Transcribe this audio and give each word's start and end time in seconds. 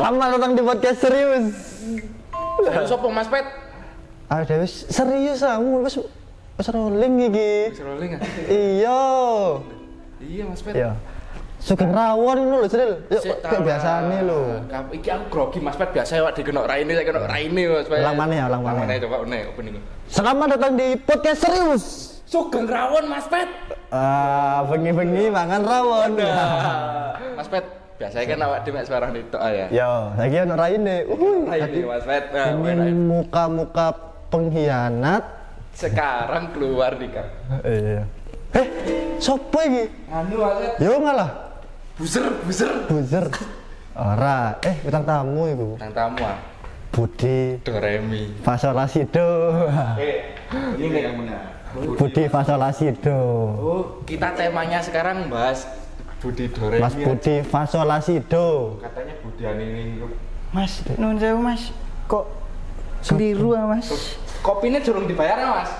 Selamat 0.00 0.32
datang 0.32 0.56
di 0.56 0.64
podcast 0.64 0.96
serius. 1.04 1.44
Halo 2.32 2.88
sopo 2.88 3.12
Mas 3.12 3.28
Pet? 3.28 3.44
Ah, 4.32 4.40
Dewi 4.48 4.64
serius 4.64 5.44
kamu 5.44 5.84
wis 5.84 6.00
wis 6.56 6.68
rolling 6.72 7.28
iki. 7.28 7.76
Wis 7.76 7.84
rolling 7.84 8.16
ah. 8.16 8.20
Iya. 8.48 9.02
Iya 10.24 10.44
Mas 10.48 10.64
Pet. 10.64 10.72
Iya. 10.72 10.96
Sugeng 11.60 11.92
rawon 11.92 12.48
ngono 12.48 12.64
lho, 12.64 12.68
Cil. 12.72 13.12
Kayak 13.12 13.44
tahu 13.44 13.60
biasane 13.60 14.16
lho. 14.24 14.40
Iki 14.88 15.08
aku 15.12 15.24
grogi 15.28 15.60
Mas 15.60 15.76
Pet 15.76 15.92
biasa 15.92 16.16
ya 16.16 16.32
dikenok 16.32 16.64
raine 16.64 16.92
saya 16.96 17.04
kenok 17.04 17.26
raine 17.28 17.62
Mas 17.68 17.88
Pet. 17.92 18.00
Ulang 18.00 18.16
maneh 18.16 18.36
ya, 18.40 18.44
ulang 18.48 18.62
maneh. 18.64 18.80
maneh 18.80 18.96
coba 19.04 19.16
ne 19.28 19.38
opening. 19.52 19.74
Selamat 20.08 20.46
datang 20.56 20.80
di 20.80 20.96
podcast 20.96 21.44
serius. 21.44 21.84
Sugeng 22.24 22.64
rawon 22.64 23.04
Mas 23.04 23.28
Pet. 23.28 23.52
Ah, 23.92 24.64
bengi-bengi 24.64 25.28
mangan 25.28 25.60
rawon. 25.60 26.16
Mas 27.36 27.52
Pet, 27.52 27.68
biasanya 28.00 28.26
kan 28.32 28.40
awak 28.48 28.60
dhewe 28.64 28.80
suarane 28.80 29.20
tok 29.28 29.42
ah, 29.44 29.52
ya. 29.52 29.66
Yo, 29.68 29.92
lagi 30.16 30.36
ono 30.40 30.54
raine. 30.56 30.96
Uhuy. 31.04 31.44
Raine 31.44 31.84
Mas. 31.84 32.04
Nah, 32.08 32.48
Ini 32.56 32.92
muka-muka 32.96 33.92
pengkhianat. 34.32 35.24
Sekarang 35.76 36.48
keluar 36.56 36.96
nih 36.96 37.12
kan. 37.12 37.26
Iya. 37.60 38.02
Eh, 38.56 38.66
sopo 39.20 39.60
iki? 39.60 39.92
Anu 40.08 40.40
Mas 40.40 40.56
Pet. 40.56 40.72
Yo 40.80 40.96
ngalah. 40.96 41.30
Buser, 42.00 42.24
buser. 42.40 42.72
Buzzer. 42.88 43.28
Ora, 43.92 44.56
eh 44.64 44.80
bintang 44.80 45.04
tamu 45.04 45.44
iku. 45.52 45.70
Nang 45.76 45.92
tamu 45.92 46.24
ah. 46.24 46.40
Budi 46.90 47.60
Doremi. 47.60 48.32
Fasolasido. 48.40 49.28
Eh, 50.00 50.40
ini 50.80 51.04
yang 51.04 51.20
benar. 51.20 51.60
Budi 52.00 52.24
Fasolasido. 52.32 53.20
Oh, 53.60 53.84
kita 54.08 54.32
temanya 54.32 54.80
sekarang 54.80 55.28
bahas 55.28 55.68
Budi 56.20 56.44
Doremi. 56.52 56.80
Mas 56.84 56.94
Budi 56.94 57.34
Fasolasido. 57.42 58.76
Katanya 58.78 59.14
Budian 59.24 59.56
ini 59.56 60.04
Mas, 60.52 60.82
nun 60.98 61.14
sewu 61.16 61.38
mas, 61.38 61.70
kok 62.10 62.26
keliru 63.06 63.54
ah 63.54 63.70
mas? 63.70 63.86
kopinya 64.42 64.82
durung 64.82 65.06
dibayar 65.06 65.38
ya, 65.38 65.48
Mas? 65.62 65.70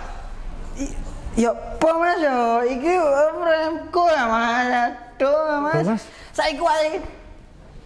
I- 0.78 0.96
Ya 1.30 1.50
apa 1.54 1.90
mas 1.94 2.18
yo, 2.18 2.38
iki 2.66 2.90
remku 3.38 4.02
ya 4.10 4.24
mas, 4.26 4.66
aduh 5.14 5.62
mas. 5.62 6.02
Saya 6.34 6.54
kuat 6.58 7.02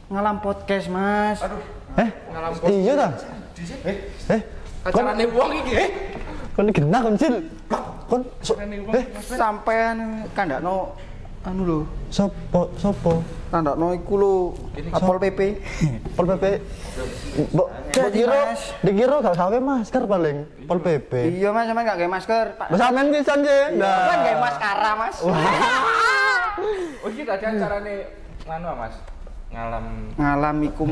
ngalam 0.09 0.41
podcast 0.41 0.87
mas. 0.89 1.41
Aduh, 1.41 1.61
Eh, 1.95 2.09
ngalam 2.33 2.53
iya 2.69 2.93
ta? 2.97 3.09
Eh, 3.85 3.97
Eh, 4.33 4.41
kon 4.89 5.05
acarane 5.05 5.25
wong 5.29 5.51
iki. 5.61 5.73
Eh, 5.77 5.89
kon 6.53 6.67
genah 6.73 7.01
kon 7.01 7.17
cil. 7.17 7.35
Kon 8.09 8.23
eh 8.93 9.05
Sampean 9.25 10.25
kandakno 10.33 10.93
anu 11.45 11.63
lho, 11.65 11.79
sopo 12.09 12.73
sopo? 12.81 13.21
kandakno 13.55 13.95
iku 13.95 14.15
lho 14.19 14.33
Apol 14.91 15.23
PP. 15.23 15.41
Pol 16.19 16.27
PP. 16.27 16.45
Mbok 17.39 17.49
mbok 17.55 17.69
Jadi, 17.95 18.19
kira 18.19 18.39
Mas. 18.51 18.63
dikira 18.83 19.17
gak 19.23 19.35
gawe 19.39 19.59
masker 19.63 20.03
paling. 20.11 20.37
Pol 20.67 20.81
PP. 20.83 21.13
Iya 21.39 21.55
mas, 21.55 21.71
sampean 21.71 21.87
gak 21.87 21.99
gawe 22.03 22.11
masker. 22.11 22.47
Pak. 22.59 22.67
Mas 22.75 22.79
sampean 22.83 23.07
pisan 23.15 23.39
sih. 23.47 23.63
Kan 23.79 24.19
gawe 24.27 24.39
maskara 24.43 24.91
mas. 24.99 25.17
Oh, 27.05 27.09
iki 27.11 27.23
tadi 27.23 27.45
acarane 27.47 27.95
nganu 28.47 28.69
Mas. 28.75 28.95
Ngalam 29.55 29.85
Ngalam 30.19 30.57
iku 30.67 30.83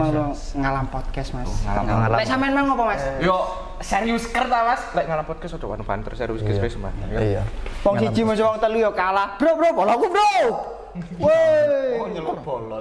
ngalam 0.55 0.86
podcast 0.86 1.34
mas. 1.34 1.50
ngalam. 1.67 1.83
Ngalam. 1.83 2.19
Lek 2.23 2.27
sampean 2.30 2.53
mang 2.55 2.67
ngopo 2.70 2.84
mas? 2.86 3.03
Yo, 3.19 3.36
serius 3.83 4.25
ker 4.30 4.47
ta, 4.47 4.64
Mas? 4.64 4.83
Lek 4.94 5.05
ngalam 5.11 5.27
podcast 5.27 5.58
udah 5.58 5.77
one 5.77 5.84
banter 5.84 6.14
serius 6.14 6.41
guys 6.41 6.58
wis, 6.62 6.75
Mas. 6.78 6.94
Iya. 7.11 7.42
Wong 7.83 7.98
siji 7.98 8.22
mas 8.22 8.39
wong 8.39 8.58
telu 8.62 8.78
yo 8.78 8.91
kalah. 8.94 9.36
Bro, 9.36 9.58
bro, 9.58 9.69
bolaku 9.74 10.06
bro. 10.08 10.30
Woi. 11.24 12.12
Nyelok 12.12 12.39
bola. 12.44 12.77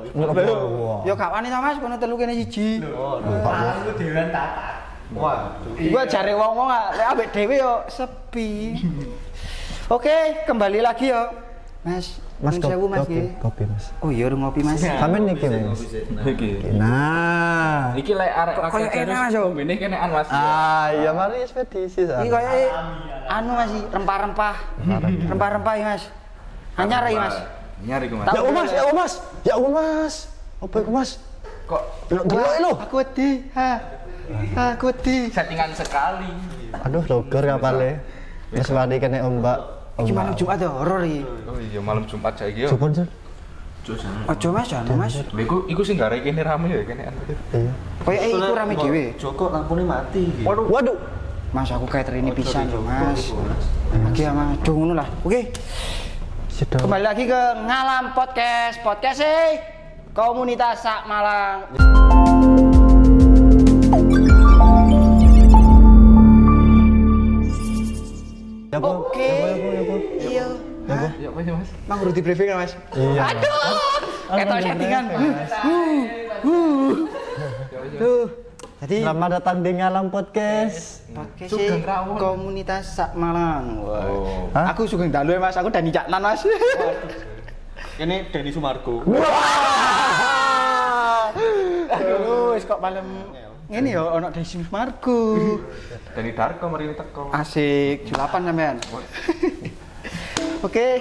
Yo 1.08 1.14
gak 1.18 1.32
wani 1.32 1.48
ta 1.50 1.60
Mas, 1.60 1.78
kono 1.82 1.96
telu 1.98 2.16
kene 2.16 2.34
siji. 2.38 2.80
Aku 2.86 3.92
dewan 3.98 4.28
tata. 4.30 4.82
Wah, 5.12 5.60
Gua 5.76 6.08
jare 6.08 6.32
wong-wong 6.32 6.72
ah, 6.72 6.96
lek 6.96 7.08
ambek 7.12 7.28
dhewe 7.36 7.60
yo 7.60 7.84
sepi. 7.92 8.80
Oke, 9.96 10.48
kembali 10.48 10.80
lagi 10.80 11.12
yo. 11.12 11.28
Mas, 11.84 12.16
Mas 12.42 12.58
kopi, 12.58 12.74
Mas 12.90 13.00
kopi, 13.06 13.22
kopi 13.38 13.64
Mas. 13.70 13.86
Oh 14.02 14.10
iya, 14.10 14.26
udah 14.34 14.40
ngopi 14.50 14.60
Mas. 14.66 14.82
Sampean 14.82 15.30
niki 15.30 15.46
Mas. 15.46 15.82
Nah. 16.74 17.94
Iki 17.94 18.14
lek 18.18 18.32
arek 18.34 18.56
koyo 18.74 18.88
enak, 18.90 19.18
Mas, 19.30 19.34
yo? 19.34 19.44
Ini 19.54 19.74
kenean, 19.78 20.10
Mas. 20.10 20.28
Ah, 20.34 20.90
iya 20.90 21.14
mari 21.14 21.46
ekspedisi 21.46 22.10
sa. 22.10 22.26
Iki 22.26 22.34
koyo 22.34 22.50
anu 23.30 23.52
Mas, 23.54 23.72
rempah-rempah. 23.94 24.56
Rempah-rempah 25.30 25.74
iki 25.78 25.86
Mas. 25.86 26.04
Anyar 26.82 27.06
iki 27.06 27.20
Mas. 27.22 27.38
Nyari 27.82 28.06
ku, 28.10 28.16
Mas. 28.18 28.28
Ya 28.30 28.40
Allah, 28.42 28.54
Mas, 28.54 28.70
ya 28.70 28.82
Allah, 28.82 28.96
Mas. 28.96 29.14
Ya 29.42 29.54
Allah, 29.58 29.72
Mas. 29.74 30.16
Apa 30.62 30.76
iku, 30.86 30.92
Mas? 30.94 31.10
Kok 31.66 31.82
Delok 32.10 32.26
lho. 32.62 32.72
Aku 32.78 32.96
wedi. 33.02 33.30
Ha. 33.58 33.72
Aku 34.78 34.94
wedi. 34.94 35.34
settingan 35.34 35.74
sekali. 35.74 36.30
Aduh, 36.86 37.02
logor 37.10 37.42
kapale. 37.42 37.98
Wis 38.54 38.70
mari 38.70 39.02
kene 39.02 39.26
ombak. 39.26 39.81
Iki 40.02 40.14
malam 40.18 40.34
Jumat 40.34 40.58
yo 40.58 40.70
horor 40.74 41.02
iki. 41.06 41.22
Oh 41.46 41.58
iya, 41.62 41.80
malam 41.82 42.04
Jumat 42.10 42.34
saiki 42.34 42.66
yo. 42.66 42.70
Supun, 42.74 42.90
Sul. 42.94 43.08
Ojo 44.30 44.48
Mas, 44.54 44.70
jangan 44.70 44.94
Mas. 44.94 45.14
Lha 45.18 45.42
iku 45.42 45.66
iku 45.66 45.82
sing 45.82 45.98
gare 45.98 46.22
kene 46.22 46.46
rame 46.46 46.70
ya 46.70 46.86
kenean. 46.86 47.14
Iya. 47.50 47.74
Koyo 48.06 48.20
iku 48.30 48.54
rame 48.54 48.74
dhewe. 48.78 49.04
Joko 49.18 49.50
lampunya 49.50 49.86
mati. 49.86 50.22
iki. 50.30 50.46
Waduh. 50.46 50.70
Waduh. 50.70 50.98
Mas 51.52 51.68
aku 51.74 51.90
kayak 51.90 52.14
terini 52.14 52.30
pisan 52.32 52.70
yo 52.70 52.86
Mas. 52.86 53.34
Lagi 53.92 54.22
sama 54.22 54.54
Duh 54.62 54.74
ngono 54.78 54.94
lah. 54.94 55.08
Oke. 55.26 55.50
Kembali 56.62 57.02
lagi 57.02 57.26
ke 57.26 57.42
Ngalam 57.58 58.14
Podcast. 58.14 58.86
Podcast 58.86 59.18
sih 59.26 59.58
komunitas 60.14 60.86
Sak 60.86 61.10
Malang. 61.10 61.74
Ya, 68.72 68.80
Bu. 68.80 68.88
Oke. 69.04 69.20
Ya, 69.20 69.36
Bu, 69.36 69.44
ya, 69.44 69.56
Bu, 69.60 69.68
ya, 69.68 69.84
Bu. 69.84 69.96
Iya. 70.16 70.48
Ya 71.20 71.28
sih, 71.44 71.52
Mas? 71.52 71.70
Mang 71.92 72.00
udah 72.08 72.14
di 72.16 72.22
briefing 72.24 72.48
kan, 72.48 72.58
Mas? 72.64 72.72
Iya. 72.96 73.22
Aduh. 73.36 73.76
Ketok 74.32 74.60
settingan. 74.64 75.04
Huh. 76.40 76.96
Tuh. 78.00 78.24
Jadi 78.82 79.04
Selamat 79.04 79.30
datang 79.38 79.60
di 79.60 79.72
Ngalam 79.76 80.08
Podcast. 80.08 81.04
podcast 81.12 81.52
sih 81.52 81.68
Sugeng 81.68 82.16
komunitas 82.16 82.96
Sak 82.96 83.12
Malang. 83.12 83.84
Wah. 83.84 84.08
Oh. 84.56 84.72
Aku 84.72 84.88
sugeng 84.88 85.12
dalu 85.12 85.36
ya, 85.36 85.44
Mas. 85.44 85.60
Aku 85.60 85.68
Dani 85.68 85.92
Caknan, 85.92 86.24
Mas. 86.24 86.48
Ini 88.02 88.32
Denny 88.32 88.56
Sumargo. 88.56 89.04
Aduh, 91.92 92.56
kok 92.56 92.80
malam 92.80 93.36
ini 93.72 93.96
ya 93.96 94.04
ono 94.04 94.28
Desi 94.36 94.60
Margo. 94.68 95.40
Dani 96.16 96.32
Darko 96.36 96.68
mari 96.68 96.92
teko. 96.92 97.32
Asik, 97.32 98.04
julapan 98.12 98.52
sampean. 98.52 98.78
Oke. 100.68 101.00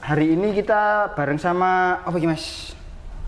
Hari 0.00 0.34
ini 0.34 0.56
kita 0.56 1.12
bareng 1.14 1.38
sama 1.38 2.02
apa 2.02 2.16
iki, 2.18 2.26
Mas? 2.26 2.74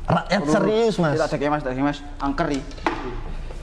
Rakyat 0.08 0.42
serius, 0.50 0.94
Mas. 0.98 1.14
Kita 1.14 1.30
ada 1.30 1.46
Mas, 1.52 1.62
ada 1.62 1.82
Mas. 1.84 1.98
Angker 2.18 2.48
iki. 2.58 2.62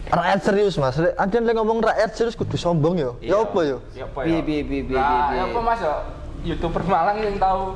Rakyat 0.07 0.39
serius, 0.39 0.73
Mas. 0.79 0.95
Ada 0.95 1.35
yang 1.35 1.57
ngomong 1.59 1.83
rakyat 1.83 2.15
serius 2.15 2.39
kudu 2.39 2.55
sombong 2.55 2.95
yo. 2.95 3.11
Ya 3.19 3.43
apa 3.43 3.59
yo? 3.65 3.83
Ya 3.91 4.07
apa 4.07 4.23
ya? 4.23 4.39
piye 4.39 4.61
piye. 4.63 4.93
Lah, 4.93 5.35
piye. 5.35 5.35
ya 5.35 5.43
apa 5.51 5.59
Mas 5.59 5.79
ya? 5.83 5.95
YouTuber 6.47 6.83
Malang 6.87 7.17
yang 7.19 7.35
tahu 7.35 7.75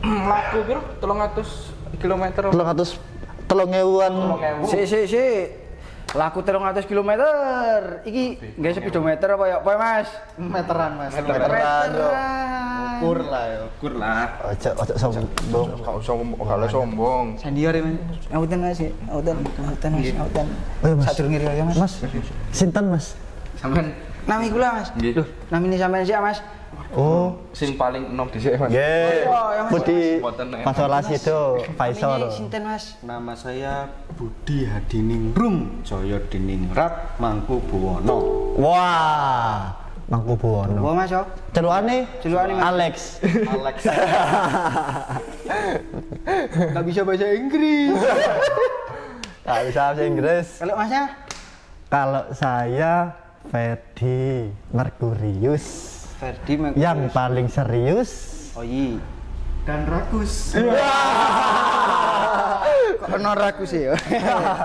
laku 0.00 0.58
piro 0.64 0.80
300 0.96 2.00
km. 2.00 2.24
300 2.56 2.96
telung. 3.44 3.68
3000. 3.68 4.70
Si 4.70 4.80
si 4.88 5.00
si. 5.04 5.24
Laku 6.16 6.40
300 6.40 6.88
km. 6.88 7.10
Iki 8.08 8.24
nggak 8.56 8.72
speedometer 8.80 9.28
apa 9.28 9.44
ya? 9.44 9.56
Apa 9.60 9.68
ya, 9.68 9.76
Mas? 9.76 10.08
Meteran 10.40 10.92
mas. 10.96 11.12
Meteran, 11.12 11.88
yo. 11.92 12.08
Ukur 12.98 13.18
lah 13.28 13.44
ya. 13.44 13.58
Ukur 13.68 13.92
lah. 14.00 14.24
Ojo 14.48 14.70
ojo 14.72 14.92
sombong. 14.96 15.68
Gak 15.84 15.94
usah 16.00 16.12
ngomong, 16.16 16.38
gak 16.40 16.56
usah 16.64 16.70
sombong. 16.72 17.26
Sandiar 17.36 17.72
ya, 17.76 17.82
Mas. 17.84 18.24
Ngautan 18.32 18.58
Mas. 18.64 18.80
Ngautan, 18.80 19.36
ngautan 19.44 19.90
Mas, 19.92 20.08
ngautan. 20.16 20.46
Oh, 20.80 20.86
iya, 20.88 20.94
Mas. 20.96 21.06
Ya, 21.12 21.64
Mas. 21.68 21.76
Mas, 21.76 21.92
sinten, 22.56 22.84
Mas? 22.88 23.06
Sampean 23.60 23.92
Nami 24.28 24.52
kula, 24.52 24.80
Mas. 24.80 24.88
Duh, 24.92 25.24
nami 25.48 25.72
ini 25.72 25.76
sampean 25.80 26.04
sih, 26.04 26.16
Mas. 26.16 26.40
Oh, 26.96 27.36
sing 27.52 27.76
paling 27.76 28.16
enom 28.16 28.32
dhisik 28.32 28.56
Mas. 28.56 28.72
nggih. 28.72 29.28
Budi 29.68 30.00
enak. 30.24 30.64
Fasolasido, 30.64 31.60
Faisal. 31.76 32.32
Sinten, 32.32 32.64
Mas? 32.64 32.96
Nama 33.04 33.32
saya 33.36 33.92
Budi 34.16 34.64
Hadiningrum 34.64 35.84
Joyo 35.84 36.16
Diningrat 36.32 37.20
Mangku 37.20 37.60
Buwono. 37.68 38.18
Wah, 38.56 39.76
Mangku 40.08 40.32
Apa, 40.32 40.40
Buwono. 40.40 40.80
Mas, 40.96 41.12
yo? 41.12 41.22
Celukane? 41.52 42.08
Celukane, 42.24 42.52
Mas. 42.56 42.64
Alex. 42.64 42.94
Alex. 43.52 43.76
Gak 46.72 46.84
bisa 46.88 47.00
bahasa 47.04 47.26
Inggris. 47.36 47.96
Gak 49.44 49.60
bisa 49.68 49.80
bahasa 49.92 50.02
Inggris. 50.08 50.46
Kalau 50.56 50.74
Masnya? 50.76 51.04
Kalau 51.88 52.24
saya 52.32 52.92
Ferdi 53.48 54.52
Merkurius 54.72 55.97
Ferdi 56.18 56.58
yang 56.74 57.14
paling 57.14 57.46
serius. 57.46 58.10
Oh 58.58 58.66
iya. 58.66 58.98
Dan 59.62 59.86
Ragus. 59.86 60.50
Kok 62.98 63.14
ono 63.14 63.30
ragu 63.38 63.62
sih 63.62 63.86
ya? 63.86 63.94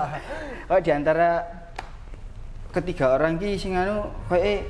oh 0.74 0.78
di 0.82 0.90
antara 0.90 1.46
ketiga 2.74 3.14
orang 3.14 3.38
ki 3.38 3.54
sing 3.54 3.78
anu 3.78 4.10
koyo 4.26 4.66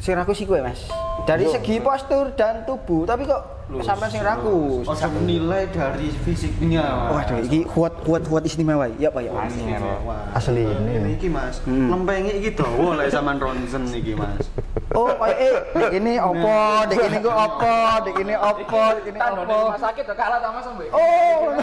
sing 0.00 0.16
ragu 0.16 0.32
sih 0.32 0.48
kowe 0.48 0.60
Mas. 0.64 0.88
Dari 1.28 1.44
segi 1.44 1.76
postur 1.84 2.32
dan 2.32 2.64
tubuh, 2.64 3.04
tapi 3.04 3.28
kok 3.28 3.68
sampai 3.84 4.08
sing 4.08 4.24
ragu. 4.24 4.80
Ojo 4.82 5.06
menilai 5.20 5.68
dari 5.68 6.08
fisiknya. 6.24 7.12
Mas. 7.12 7.28
Waduh, 7.28 7.38
iki 7.44 7.60
kuat 7.68 7.94
kuat 8.02 8.24
kuat 8.24 8.42
istimewa. 8.48 8.88
Ya 8.96 9.12
Pak 9.12 9.20
ya. 9.28 9.30
Wah, 9.36 10.32
Asli 10.32 10.64
ini. 10.64 10.92
Ini 10.96 11.10
iki 11.20 11.28
Mas. 11.28 11.60
Hmm. 11.68 11.92
Lempenge 11.92 12.32
iki 12.32 12.56
dawa 12.56 12.96
lek 12.96 13.12
sampean 13.12 13.36
ronsen 13.36 13.84
iki 13.92 14.16
Mas. 14.16 14.48
Oh, 14.90 15.06
koyo 15.14 15.34
eh 15.38 15.54
dek 15.70 15.92
ini 16.02 16.18
opo, 16.18 16.82
dek 16.90 16.98
ini 16.98 17.16
kok 17.22 17.36
opo, 17.36 17.78
dek 18.02 18.16
ini 18.26 18.34
opo, 18.34 18.82
dek 18.98 19.06
ini 19.06 19.18
Tandone 19.22 19.46
opo. 19.46 19.58
rumah 19.70 19.78
sakit 19.78 20.02
udah 20.02 20.16
kalah 20.18 20.38
sama 20.42 20.58
sampe. 20.66 20.84
Oh, 20.90 21.54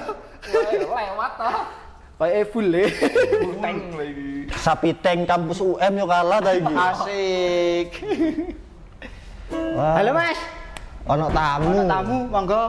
lewat 0.96 1.32
toh. 1.36 1.87
Eh 2.26 2.46
full 2.50 2.66
le. 2.74 2.90
Tank 3.64 3.94
lagi. 3.94 4.50
Sapi 4.58 4.90
tank 4.98 5.30
kampus 5.30 5.62
UM 5.62 5.94
yo 5.94 6.06
kalah 6.10 6.40
ta 6.42 6.52
iki. 6.58 6.74
Asik. 6.74 7.90
Wah, 9.54 9.96
Halo 10.02 10.12
Mas, 10.18 10.40
Ono 11.08 11.26
tamu. 11.32 11.68
Ono 11.72 11.84
tamu, 11.86 12.18
monggo. 12.28 12.64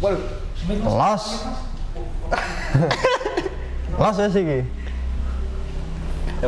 Wol. 0.00 0.14
Los. 0.88 1.24
Los 4.00 4.16
wis 4.18 4.34
iki. 4.34 4.60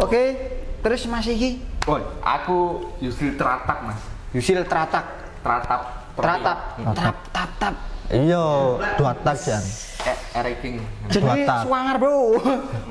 Oke, 0.01 0.23
terus 0.83 1.05
Mas 1.07 1.29
iki 1.29 1.61
Woi, 1.87 2.03
aku 2.19 2.83
Yusril 2.99 3.39
Teratak, 3.39 3.79
Mas. 3.87 4.01
Yusil 4.35 4.67
teratak, 4.67 5.07
Teratap. 5.39 5.81
teratap, 6.19 6.59
tap 6.99 7.17
tap 7.31 7.51
tap. 7.63 7.75
Iya, 8.11 8.43
dua 8.99 9.15
tak 9.23 9.39
jan. 9.39 9.63
Eric 10.37 10.57
King. 10.61 10.77
Jadi 11.09 11.49
suangar 11.65 11.97
bro. 11.97 12.37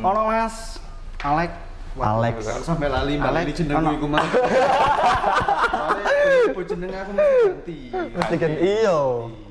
Ono 0.01 0.21
Mas 0.25 0.81
Alek. 1.21 1.51
Alex. 1.95 2.35
Sampai 2.65 2.91
lali 2.91 3.15
Alek, 3.15 3.31
bali 3.47 3.51
jenengku 3.55 3.79
ono. 3.79 3.91
iku 3.95 4.07
Mas. 4.09 4.27
Soale 6.45 6.63
jeneng 6.65 6.89
aku 6.91 7.11
mesti 7.13 7.37
ganti. 7.45 7.77
Mesti 7.93 8.35
kan 8.41 8.51
iya. 8.59 8.99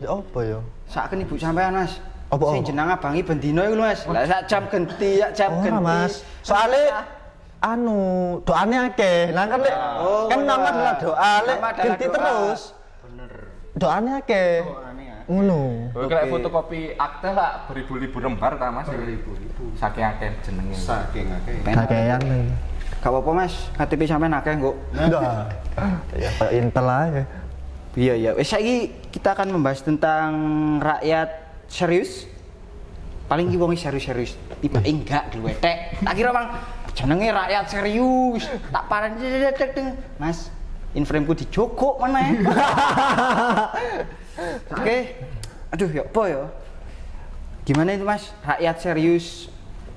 Ya 0.02 0.08
apa 0.12 0.40
ya? 0.42 0.58
Saken 0.90 1.18
ibu 1.24 1.34
sampean 1.38 1.72
Mas. 1.72 1.92
Apa, 2.32 2.44
Sing 2.50 2.62
jeneng 2.66 2.88
abangi 2.90 3.22
bendino 3.22 3.60
iku 3.64 3.74
lho 3.78 3.84
Mas. 3.86 4.00
Lah 4.10 4.24
sak 4.26 4.42
jam 4.50 4.62
ganti, 4.68 5.10
sak 5.22 5.30
jam 5.38 5.50
ganti. 5.62 5.80
Mas. 5.80 6.12
Soalnya 6.42 7.06
anu, 7.64 8.00
doanya 8.44 8.92
akeh. 8.92 9.32
Nah 9.32 9.44
kan 9.48 9.58
lek 9.64 9.74
Oh, 10.04 10.28
kan 10.28 10.40
nama 10.44 10.60
iya. 10.60 10.70
adalah 10.74 10.94
doa, 11.00 11.34
lek 11.48 11.58
Nama 11.62 11.70
ganti 11.72 12.04
terus. 12.10 12.60
Bener. 13.08 13.32
Doanya 13.78 14.12
akeh. 14.20 14.54
Ngono. 15.24 15.88
Kowe 15.96 16.04
kayak 16.04 16.28
fotokopi 16.28 16.92
akte 17.00 17.32
lah 17.32 17.64
beribu-ribu 17.64 18.20
lembar 18.20 18.60
ta 18.60 18.68
Mas. 18.68 18.84
Beribu-ribu. 18.92 19.72
Saking 19.80 20.04
akeh 20.04 20.30
jenenge. 20.44 20.76
Saking 20.76 21.26
akeh. 21.32 21.54
Kakean. 21.64 22.22
Gak 23.00 23.08
apa-apa 23.12 23.30
Mas, 23.32 23.54
KTP 23.76 24.04
sampean 24.04 24.36
akeh 24.36 24.52
kok. 24.60 24.76
Enggak. 24.92 25.48
Ya 26.16 26.30
Intel 26.52 26.88
aja. 26.88 27.22
Iya 27.96 28.14
iya. 28.20 28.30
Wes 28.36 28.52
saiki 28.52 28.92
kita 29.08 29.32
akan 29.32 29.56
membahas 29.56 29.80
tentang 29.80 30.28
rakyat 30.84 31.28
serius. 31.72 32.28
Paling 33.24 33.48
ki 33.48 33.56
wong 33.56 33.72
serius-serius. 33.80 34.36
Tiba 34.60 34.84
enggak 34.84 35.32
diwetek. 35.32 36.04
Tak 36.04 36.12
kira 36.12 36.36
Bang 36.36 36.52
jenenge 36.92 37.32
rakyat 37.32 37.64
serius. 37.72 38.44
Tak 38.68 38.84
paran 38.92 39.16
Mas, 40.20 40.52
inframeku 40.92 41.32
dijogok 41.32 41.96
mana 42.04 42.20
ya? 42.28 42.32
Oke. 44.70 44.98
Aduh 45.74 45.90
ya 45.90 46.02
apa 46.06 46.22
ya? 46.30 46.42
Gimana 47.64 47.96
itu 47.96 48.04
Mas? 48.04 48.30
Rakyat 48.44 48.76
serius. 48.78 49.48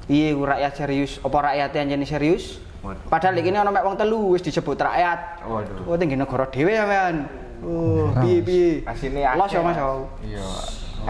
Iya, 0.07 0.33
rakyat 0.39 0.73
serius. 0.79 1.11
Apa 1.19 1.51
rakyatnya 1.51 1.79
anjene 1.83 2.05
serius? 2.07 2.63
Waduh. 2.79 3.01
Padahal 3.11 3.35
iki 3.41 3.51
ono 3.51 3.71
mek 3.73 3.83
wong 3.83 3.97
telu 3.99 4.31
wis 4.31 4.41
disebut 4.45 4.79
rakyat. 4.79 5.43
Waduh. 5.43 5.83
Oh, 5.83 5.99
tinggi 5.99 6.15
negara 6.15 6.47
dhewe 6.47 6.71
ya, 6.71 6.87
Man. 6.87 7.27
Oh, 7.59 8.13
piye 8.23 8.39
piye. 8.45 8.69
Asine 8.87 9.25
Los 9.35 9.51
ya, 9.51 9.59
Mas. 9.65 9.77
oh. 9.81 10.07
Iya. 10.23 10.45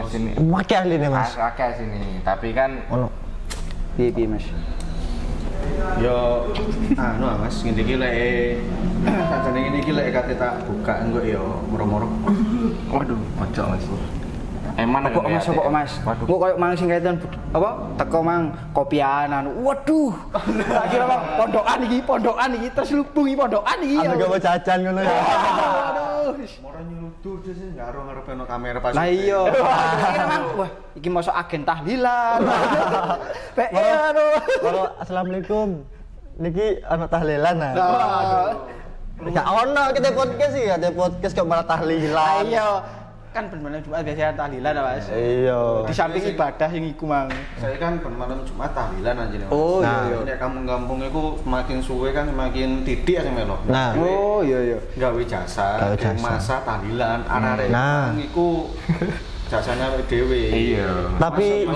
Asine 0.02 0.32
Make 0.42 0.74
ahli 0.74 0.96
nih, 0.98 1.10
Mas. 1.12 1.36
akeh 1.38 1.70
sini, 1.78 2.24
tapi 2.26 2.56
kan 2.58 2.82
Ono. 2.90 3.12
Piye 3.94 4.10
piye, 4.10 4.26
Mas. 4.26 4.48
Yo 5.98 6.46
anu 6.94 7.26
ah, 7.26 7.36
Mas, 7.42 7.56
ngene 7.66 7.82
iki 7.82 7.96
lek 7.98 8.62
sajane 9.04 9.58
ngene 9.60 9.78
iki 9.82 9.92
lek 9.94 10.08
kate 10.14 10.34
tak 10.38 10.62
buka 10.68 10.94
engko 11.02 11.22
yo 11.26 11.62
moro-moro. 11.70 12.08
waduh, 12.94 13.18
ojo 13.18 13.64
Mas. 13.72 13.86
Eman 14.78 15.10
Kok 15.10 15.26
Mas, 15.26 15.46
kok 15.50 15.70
Mas? 15.74 15.92
Kok 16.06 16.38
koyo 16.38 16.54
mang 16.62 16.78
sing 16.78 16.86
kaitan 16.86 17.18
apa? 17.50 17.70
Teko 17.98 18.22
mang 18.22 18.54
kopian 18.78 19.34
anu. 19.34 19.50
Waduh. 19.66 20.14
Tak 20.70 20.86
kira 20.94 21.06
Bang, 21.10 21.22
pondokan 21.34 21.80
iki, 21.90 21.98
pondokan 22.06 22.50
iki 22.62 22.68
terus 22.70 22.94
lubungi 22.94 23.34
pondokan 23.34 23.78
iki. 23.82 23.98
Gak 24.06 24.30
mau 24.30 24.38
jajan 24.38 24.78
ngono 24.86 25.02
ya. 25.02 25.18
Moro 26.36 26.80
nyudur 26.84 27.36
terus 27.40 27.60
ngaro 27.72 28.00
ngarepe 28.04 28.32
ono 28.36 28.46
kamera 28.46 28.80
pas. 28.84 28.92
Lah 28.92 29.08
iya. 29.08 29.42
Wah, 30.60 30.70
iki 30.98 31.08
masuk 31.08 31.32
agen 31.32 31.64
tahlilan. 31.64 32.40
Pek 33.58 33.70
aduh. 33.72 34.36
Kalau 34.60 34.84
assalamualaikum. 35.00 35.68
Niki 36.38 36.84
anak 36.86 37.10
tahlilan 37.10 37.56
nah. 37.58 37.74
Nah, 37.74 38.50
Ya 39.34 39.42
ono 39.50 39.84
kita 39.98 40.14
podcast 40.14 40.54
sih, 40.54 40.70
ada 40.70 40.94
podcast 40.94 41.34
kok 41.34 41.50
malah 41.50 41.66
Lah 41.66 41.72
tahlilan. 41.78 42.44
iya. 42.46 42.70
Kan 43.38 43.54
bener-bener 43.54 43.86
Jumat 43.86 44.02
biasanya 44.02 44.34
tahlilan 44.34 44.74
ya, 44.74 44.82
Mas. 44.82 45.06
Iya. 45.14 45.62
Di 45.86 45.94
samping 45.94 46.26
ibadah 46.34 46.70
yang 46.74 46.90
iku 46.90 47.06
mang. 47.06 47.30
Saya 47.62 47.78
kan 47.78 48.02
ben 48.02 48.18
malam 48.18 48.42
Jumat 48.42 48.74
tahlilan 48.74 49.14
anjene. 49.14 49.46
Mas. 49.46 49.54
Oh, 49.54 49.78
iya, 49.86 50.18
Nah, 50.18 50.26
nek 50.26 50.38
kampung-kampung 50.42 51.06
iku 51.06 51.38
semakin 51.46 51.78
suwe 51.78 52.10
kan 52.18 52.26
semakin 52.26 52.82
titik 52.82 53.22
sing 53.22 53.38
melo. 53.38 53.62
Nah. 53.70 53.94
Oh 53.94 54.42
iya 54.42 54.74
iya. 54.74 54.80
gawe 54.98 55.22
jasa, 55.22 55.78
masa 56.18 56.66
tahlilan, 56.66 57.22
arek-arek 57.30 57.70
Nah. 57.70 58.18
iku 58.18 58.74
jasanya 59.54 59.94
dhewe. 60.10 60.42
Iya. 60.74 61.22
Tapi 61.22 61.70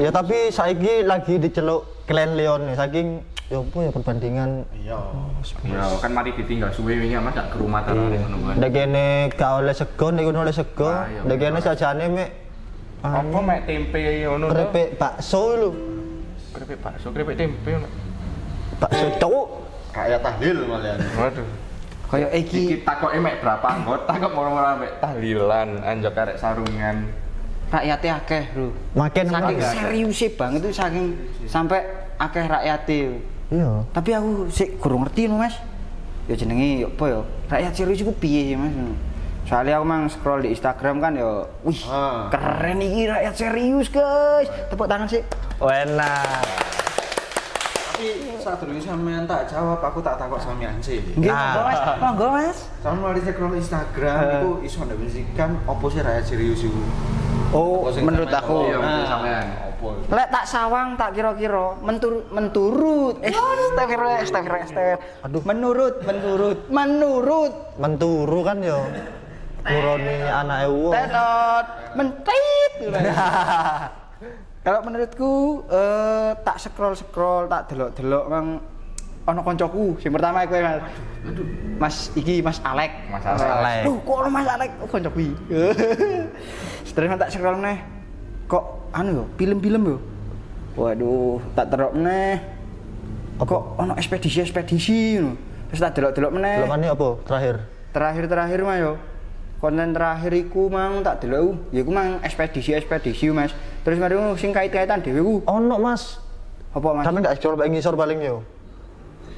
ya 0.00 0.08
tapi 0.08 0.48
saiki 0.48 1.04
lagi 1.04 1.36
diceluk 1.36 2.08
Clan 2.08 2.34
Leon 2.40 2.72
saking 2.72 3.29
ya 3.50 3.58
apa 3.58 3.78
ya 3.82 3.90
perbandingan 3.90 4.50
Iya. 4.72 4.98
Ya 5.66 5.82
kan 5.98 6.10
mari 6.10 6.30
ditinggal 6.32 6.70
suwe 6.70 6.94
wingi 6.94 7.18
Mas 7.18 7.34
gak 7.34 7.50
ke 7.50 7.56
rumah 7.58 7.82
ta 7.82 7.90
Iya. 7.90 8.22
ngono 8.22 8.36
kan. 8.46 8.54
Ndek 8.56 8.70
kene 8.70 9.06
gak 9.28 9.50
oleh 9.58 9.74
sego, 9.74 10.06
ndek 10.08 10.24
kono 10.24 10.38
oleh 10.40 10.54
sego. 10.54 10.86
Ah, 10.88 11.04
iya, 11.04 11.20
Ndek 11.26 11.36
kene 11.36 11.50
bener. 11.52 11.66
sajane 11.66 12.04
mek 12.08 12.30
Apa 13.00 13.38
mek 13.40 13.60
tempe 13.64 13.98
ngono 14.22 14.44
to? 14.46 14.52
krepek 14.54 14.86
bakso 14.94 15.42
lho. 15.56 15.70
Krepek 16.52 16.78
bakso, 16.78 17.06
krepek 17.10 17.34
tempe 17.34 17.68
ngono. 17.72 17.88
Bakso 18.78 19.06
cowok. 19.18 19.46
Kayak 19.90 20.20
tahlil 20.22 20.56
malahan. 20.64 20.98
Waduh. 21.10 21.48
Kayak 22.06 22.30
iki 22.36 22.58
Iki 22.64 22.76
takoke 22.82 23.18
mek 23.18 23.34
berapa 23.38 23.66
anggota 23.66 24.12
kok 24.12 24.30
moro-moro 24.30 24.78
mek 24.78 24.92
tahlilan, 24.98 25.68
anjok 25.80 26.14
arek 26.16 26.36
sarungan. 26.38 26.96
rakyatnya 27.70 28.18
akeh, 28.18 28.42
Bro. 28.50 28.74
Makin 28.98 29.24
Saking 29.24 29.34
makin. 29.54 29.62
serius 29.62 30.20
banget 30.34 30.58
itu 30.60 30.70
saking 30.74 31.06
sampai 31.46 31.86
akeh 32.16 32.42
rakyatnya. 32.44 33.02
Iya. 33.50 33.82
Tapi 33.90 34.10
aku 34.14 34.46
sih 34.48 34.78
kurang 34.78 35.02
ngerti 35.02 35.26
no, 35.26 35.36
Mas. 35.36 35.58
Ya 36.26 36.34
jenenge 36.34 36.82
ya 36.82 36.88
apa 36.88 37.04
ya? 37.04 37.20
Rakyat 37.50 37.72
serius 37.74 38.00
iku 38.00 38.14
piye 38.14 38.46
sih, 38.46 38.56
Mas? 38.56 38.70
Soalnya 39.42 39.76
aku 39.76 39.84
mang 39.84 40.06
scroll 40.06 40.40
di 40.40 40.54
Instagram 40.54 41.02
kan 41.02 41.12
ya, 41.12 41.42
wih, 41.60 41.80
Ah. 41.84 42.30
keren 42.30 42.78
iki 42.78 43.10
rakyat 43.10 43.34
serius, 43.34 43.90
guys. 43.90 44.46
Tepuk 44.70 44.86
tangan 44.86 45.10
sih. 45.10 45.26
Enak. 45.58 46.46
Tapi 47.90 48.06
saat 48.38 48.56
dulu 48.56 48.78
sampean 48.78 49.26
tak 49.26 49.44
jawab, 49.44 49.82
aku 49.82 49.98
tak 49.98 50.16
takut 50.16 50.38
sampean 50.38 50.78
sih. 50.78 51.02
Nggih, 51.18 51.28
Nah. 51.28 51.42
monggo, 51.52 51.62
Mas. 51.66 51.80
Monggo, 51.98 52.26
Mas. 52.30 52.58
Sampeyan 52.78 53.02
mari 53.02 53.20
scroll 53.20 53.54
Instagram 53.58 54.16
Eh. 54.16 54.32
iku 54.38 54.50
iso 54.62 54.78
ndefinisikan 54.86 55.50
opo 55.66 55.90
sih 55.90 56.00
rakyat 56.00 56.24
serius 56.24 56.62
iku. 56.62 56.80
Oh, 57.50 57.90
menurut 57.90 58.30
aku. 58.30 58.70
Iya, 58.70 58.78
Nah, 58.78 59.06
sampean. 59.10 59.46
Opo? 59.74 59.88
Lek 60.06 60.28
tak 60.30 60.44
sawang 60.46 60.94
tak 60.94 61.10
kira-kira 61.18 61.74
mentur 61.82 62.30
menturut. 62.30 63.18
Eh, 63.26 63.34
astagfirullah, 63.34 64.22
astagfirullah, 64.22 64.64
astagfirullah. 64.70 65.26
Aduh. 65.26 65.42
Menurut, 65.42 65.94
menurut, 66.06 66.58
menurut. 66.70 67.52
Menturu 67.74 68.40
kan 68.46 68.58
yo. 68.62 68.78
Nuroni 69.66 70.16
anake 70.24 70.66
wong. 70.70 70.92
Tetot, 70.94 71.66
mentit. 71.98 72.72
Kalau 74.64 74.80
menurutku 74.84 75.64
eh, 75.72 76.30
tak 76.44 76.60
scroll 76.60 76.92
scroll 76.92 77.48
tak 77.48 77.72
delok 77.72 77.96
delok 77.96 78.24
mang 78.28 78.60
ono 79.30 79.40
koncoku. 79.46 79.96
Yang 80.02 80.12
pertama 80.18 80.42
aku 80.42 80.54
Mas. 80.58 80.78
Mas 81.80 81.96
iki 82.18 82.42
Mas 82.42 82.58
Alek. 82.60 82.92
Mas 83.08 83.24
Alek. 83.24 83.48
Alek. 83.48 83.82
Duh, 83.86 83.98
kok 84.02 84.16
ono 84.26 84.28
Mas 84.28 84.48
Alek 84.48 84.70
oh, 84.82 84.88
koncoku. 84.88 85.18
iki. 85.22 85.34
Tak 87.20 87.30
scroll 87.30 87.62
neh. 87.62 87.78
Kok 88.50 88.64
anu 88.90 89.22
yo, 89.22 89.24
film-film 89.38 89.82
yo. 89.94 89.96
Waduh, 90.74 91.38
tak 91.54 91.70
terok 91.70 91.94
neh. 91.94 92.42
Kok 93.38 93.78
ono 93.78 93.92
ekspedisi-ekspedisi 93.94 95.22
ngono. 95.22 95.32
Terus 95.70 95.80
tak 95.80 95.92
delok-delok 95.94 96.32
meneh. 96.34 96.66
Belum 96.66 96.82
apa 96.82 97.08
terakhir? 97.30 97.54
Terakhir-terakhir 97.94 98.60
mah 98.66 98.78
yo. 98.82 98.92
konten 99.60 99.92
terakhir 99.92 100.32
iku 100.32 100.72
mang 100.72 101.04
tak 101.04 101.20
delok 101.20 101.68
ya 101.68 101.84
iku 101.84 101.92
mang 101.92 102.16
ekspedisi-ekspedisi 102.24 103.28
Mas. 103.30 103.52
Terus 103.84 104.00
mari 104.00 104.16
sing 104.40 104.56
kait-kaitan 104.56 105.04
dhewe 105.04 105.20
ku. 105.20 105.34
Ono 105.44 105.76
Mas. 105.76 106.16
Apa 106.72 106.96
Mas? 106.96 107.04
Karena 107.04 107.18
nggak 107.28 107.34
ekspor 107.36 107.54
paling 107.60 107.72
ngisor 107.76 107.94
paling 107.94 108.18
yo. 108.24 108.36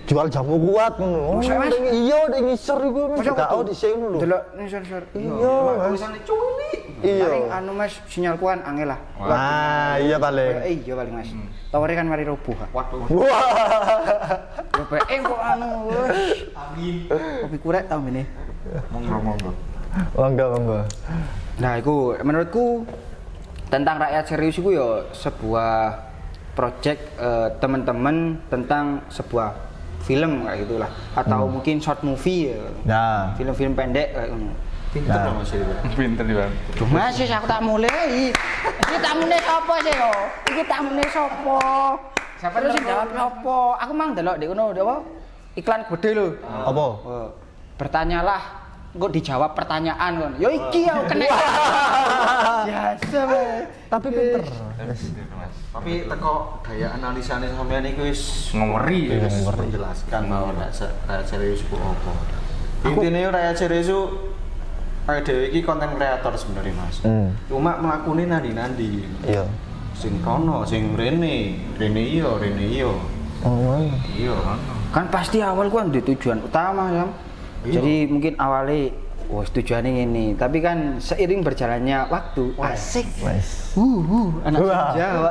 Jual 0.02 0.26
jamu 0.26 0.58
kuat 0.58 0.98
ngono. 0.98 1.18
Oh, 1.30 1.38
Mas? 1.38 1.70
ding- 1.70 1.94
iya 1.94 2.18
di 2.26 2.38
ngisor 2.42 2.78
iku 2.82 3.00
Mas. 3.14 3.22
Gak 3.22 3.38
aku 3.38 3.62
di 3.62 3.74
sini 3.74 4.02
lho. 4.02 4.18
Delok 4.18 4.42
sensor. 4.66 5.02
Iya, 5.14 5.30
Mas. 5.30 5.78
tulisannya 5.86 6.20
culik 6.26 6.80
Iya. 7.02 7.26
Paling 7.26 7.46
anu 7.50 7.70
Mas 7.74 7.92
sinyal 8.06 8.34
kuan 8.36 8.58
angel 8.62 8.88
lah. 8.90 9.00
Ah, 9.18 9.94
iya 9.98 10.18
paling. 10.18 10.54
Eh, 10.62 10.74
iya 10.82 10.94
paling 10.94 11.14
Mas. 11.14 11.30
Taware 11.70 11.94
kan 11.94 12.06
mari 12.06 12.26
roboh. 12.26 12.54
Waduh 12.70 13.06
Wah. 13.10 13.30
Ya 14.72 14.98
eh 15.08 15.18
kok 15.22 15.40
anu. 15.40 15.70
wes. 15.88 16.18
Kopi 17.42 17.58
kurek 17.58 17.84
tau 17.86 18.02
ini. 18.04 18.22
monggo 18.90 19.18
monggo 19.18 19.50
Monggo, 20.14 20.44
monggo. 20.56 20.78
Nah, 21.60 21.76
itu 21.76 21.94
menurutku 22.22 22.86
tentang 23.68 24.00
rakyat 24.00 24.24
serius 24.24 24.56
itu 24.56 24.72
ya 24.72 25.04
sebuah 25.12 26.00
project 26.54 27.00
eh, 27.18 27.48
teman-teman 27.58 28.40
tentang 28.48 29.04
sebuah 29.08 29.71
film 30.02 30.42
kayak 30.42 30.66
gitulah 30.66 30.90
atau 31.14 31.46
mungkin 31.46 31.78
short 31.78 32.02
movie 32.02 32.50
ya. 32.50 32.58
Nah, 32.82 33.32
Film-film 33.34 33.72
pendek 33.72 34.10
kayak 34.12 34.28
gitu. 34.30 34.50
pinter 34.92 35.14
Nah. 35.16 35.24
dong 35.24 35.36
mas 35.40 35.48
itu 35.48 35.64
Pinter 35.96 36.24
di 36.26 36.34
bang. 36.36 36.52
Sih 37.10 37.24
aku 37.24 37.46
tak 37.46 37.60
mulai. 37.62 38.28
Iki 38.82 38.98
tamune 39.00 39.38
sapa 39.40 39.74
sih 39.80 39.94
yo? 39.94 40.12
Iki 40.46 40.62
tamune 40.66 41.04
sapa? 41.08 41.58
Siapa 42.36 42.56
terus 42.58 42.76
jawab 42.82 43.08
sapa? 43.08 43.58
Aku 43.80 43.92
mang 43.94 44.10
delok 44.12 44.36
di 44.36 44.44
kono 44.44 44.74
apa? 44.74 44.96
Iklan 45.54 45.80
gede 45.86 46.10
lho. 46.12 46.26
apa? 46.44 46.84
Oh, 47.00 47.28
bertanyalah 47.76 48.42
kok 48.92 49.08
dijawab 49.08 49.56
pertanyaan 49.56 50.12
kon. 50.18 50.32
Yo 50.36 50.50
iki 50.50 50.84
aku 50.84 51.08
kena. 51.08 51.24
Biasa. 52.68 53.20
Tapi 53.88 54.06
pinter. 54.12 54.42
Tapi 55.72 56.04
teko 56.04 56.60
daya 56.60 56.92
analisanya 56.92 57.48
sampean 57.48 57.80
iku 57.82 58.04
wis 58.04 58.52
Ngomeri. 58.52 59.08
ya. 59.08 59.24
wis 59.24 59.40
menjelaskan 59.42 60.20
bahwa 60.28 60.52
rakyat 60.52 60.72
se- 60.74 60.96
rakyat 61.02 61.26
serius 61.26 61.64
ku 61.64 61.80
apa. 61.80 62.12
Intinya 62.84 63.32
rakyat 63.32 63.56
serius 63.56 63.88
itu 63.88 64.00
dewe 65.02 65.44
iki 65.48 65.64
konten 65.64 65.96
kreator 65.96 66.36
sebenarnya 66.36 66.76
mas. 66.76 67.00
Hmm. 67.00 67.32
cuma 67.48 67.80
melakukan 67.80 68.28
nandi-nandi. 68.28 69.02
Iya. 69.24 69.48
sing 69.92 70.20
kono 70.20 70.62
sing 70.62 70.92
rene. 70.92 71.56
Rene 71.74 72.02
iya 72.02 72.28
rene 72.36 72.64
iya. 72.68 72.92
Oh, 73.42 73.80
iya. 74.12 74.36
Kan 74.92 75.08
pasti 75.08 75.40
awal 75.40 75.66
gua 75.66 75.82
ada 75.82 75.98
tujuan 75.98 76.38
utama 76.38 76.92
ya 76.92 77.06
Iya. 77.62 77.78
jadi 77.78 77.94
mungkin 78.06 78.34
awalnya 78.36 78.90
wah 79.32 79.48
tujuannya 79.48 80.04
ini 80.04 80.36
tapi 80.36 80.60
kan 80.60 81.00
seiring 81.00 81.40
berjalannya 81.40 82.04
waktu 82.12 82.52
asik 82.60 83.08
Wes. 83.24 83.72
uh, 83.72 83.80
uh 83.80 84.28
anak 84.44 84.60
Wah. 84.60 84.92
Jawa 84.92 85.30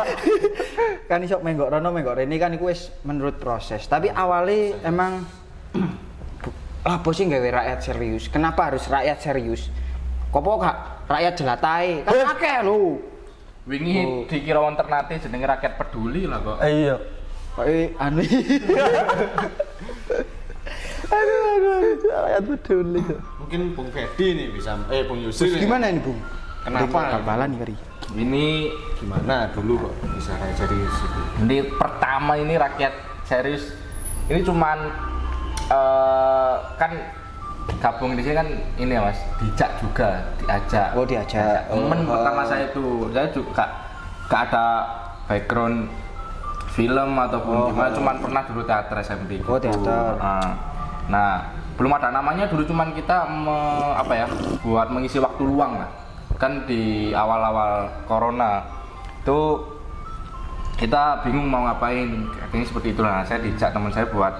kan 1.10 1.22
isok 1.22 1.46
menggok 1.46 1.70
rono 1.70 1.94
menggok 1.94 2.18
rene 2.18 2.34
kan 2.42 2.50
iku 2.58 2.74
wis 2.74 2.90
menurut 3.06 3.38
proses 3.38 3.86
tapi 3.86 4.10
awalnya 4.10 4.74
emang 4.82 5.22
apa 6.84 7.08
sih 7.14 7.30
gawe 7.30 7.48
rakyat 7.62 7.80
serius 7.86 8.26
kenapa 8.26 8.74
harus 8.74 8.82
rakyat 8.90 9.22
serius 9.22 9.70
kopo 10.34 10.58
gak 10.58 11.06
rakyat 11.06 11.34
jelatai 11.38 12.02
kan 12.02 12.12
Eh. 12.12 12.26
akeh 12.26 12.58
lho 12.66 12.98
Wingi 13.64 14.28
dikira 14.28 14.60
wonten 14.60 14.84
nate 14.84 15.16
jenenge 15.16 15.48
rakyat 15.48 15.80
peduli 15.80 16.28
lah 16.28 16.36
kok. 16.44 16.60
Eh, 16.60 16.84
iya. 16.84 17.00
Kayak 17.56 17.96
anu. 17.96 18.20
Rakyat 22.04 22.42
peduli. 22.44 23.02
mungkin 23.36 23.60
Bung 23.72 23.88
Fedi 23.88 24.26
nih 24.32 24.46
bisa 24.50 24.74
eh 24.88 25.04
Bung 25.04 25.20
Yusri 25.20 25.46
Terus 25.46 25.60
gimana 25.60 25.86
ini 25.86 26.00
bung 26.00 26.18
Kenapa? 26.60 27.20
kabalan 27.20 27.48
nih 27.50 27.58
kari 27.60 27.74
Ini 28.14 28.46
gimana 28.96 29.48
dulu 29.50 29.74
kok 29.80 29.94
bisa 30.12 30.32
kayak 30.34 30.56
serius 30.56 30.94
itu 30.94 31.20
ini 31.40 31.56
pertama 31.70 32.32
ini 32.34 32.54
rakyat 32.54 32.92
serius. 33.22 33.72
Ini 34.24 34.40
cuman 34.40 34.78
eh, 35.66 36.54
kan 36.74 36.92
gabung 37.76 38.12
di 38.12 38.22
sini 38.22 38.34
kan 38.34 38.48
ini 38.76 38.92
ya 38.92 39.00
mas, 39.02 39.16
dijak 39.38 39.70
juga, 39.78 40.20
diajak. 40.36 40.92
Oh, 40.92 41.04
diajak. 41.04 41.64
Temen 41.66 42.00
Oh. 42.02 42.12
pertama 42.12 42.42
saya 42.42 42.64
itu, 42.66 42.84
saya 43.10 43.28
juga 43.28 43.64
gak 44.26 44.40
ada 44.48 44.66
background 45.24 45.88
film 46.70 47.10
ataupun 47.14 47.54
Oh, 47.54 47.68
gimana, 47.68 47.88
oh. 47.88 47.94
cuman 47.94 48.16
pernah 48.18 48.42
dulu 48.44 48.62
teater 48.62 48.96
SMP. 49.00 49.40
Oh, 49.40 49.56
gitu. 49.56 49.64
teater. 49.64 50.12
Nah, 50.16 50.48
nah, 51.10 51.52
belum 51.74 51.90
ada 51.96 52.14
namanya 52.14 52.46
dulu 52.46 52.62
cuman 52.64 52.94
kita 52.94 53.26
me- 53.28 53.94
apa 53.98 54.12
ya, 54.14 54.26
buat 54.62 54.88
mengisi 54.88 55.18
waktu 55.18 55.42
luang 55.42 55.80
lah. 55.82 55.90
Kan 56.34 56.66
di 56.66 57.14
awal-awal 57.14 57.88
corona 58.10 58.62
itu 59.22 59.62
kita 60.74 61.22
bingung 61.22 61.46
mau 61.46 61.62
ngapain 61.64 62.26
akhirnya 62.34 62.66
seperti 62.66 62.90
itulah. 62.92 63.22
Saya 63.22 63.38
dijak 63.40 63.70
teman 63.70 63.94
saya 63.94 64.10
buat 64.10 64.34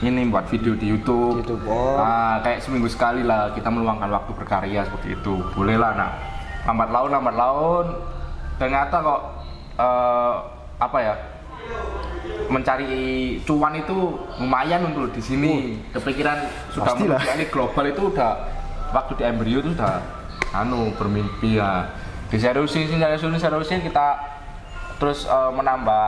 ini 0.00 0.26
buat 0.32 0.48
video 0.48 0.74
di 0.74 0.90
YouTube, 0.90 1.44
YouTube, 1.44 1.62
oh. 1.68 2.00
Nah, 2.00 2.40
kayak 2.40 2.64
seminggu 2.64 2.88
sekali 2.88 3.20
lah 3.20 3.52
kita 3.52 3.68
meluangkan 3.68 4.08
waktu 4.08 4.32
berkarya 4.32 4.80
seperti 4.88 5.14
itu. 5.14 5.38
Boleh 5.54 5.76
lah 5.76 5.92
nah. 5.94 6.10
Lambat 6.66 6.88
laun 6.88 7.10
lambat 7.12 7.34
laun. 7.36 7.86
Ternyata 8.58 8.96
kok 9.00 9.20
eh, 9.80 10.34
apa 10.80 10.98
ya 11.00 11.14
mencari 12.50 13.38
cuan 13.46 13.78
itu 13.78 14.18
lumayan 14.42 14.90
untuk 14.90 15.14
di 15.14 15.22
sini. 15.22 15.54
Kepikiran 15.94 16.50
sudah 16.74 16.98
ini 17.38 17.46
global 17.48 17.86
itu 17.86 18.10
udah 18.10 18.30
waktu 18.90 19.12
di 19.16 19.22
embrio 19.24 19.62
itu 19.62 19.70
udah 19.72 20.02
anu 20.52 20.90
bermimpi 20.98 21.62
ya. 21.62 21.86
Diseriusin 22.28 22.98
seriusin 22.98 23.38
seriusin 23.38 23.80
kita 23.86 24.18
terus 24.98 25.24
eh, 25.24 25.50
menambah 25.54 26.04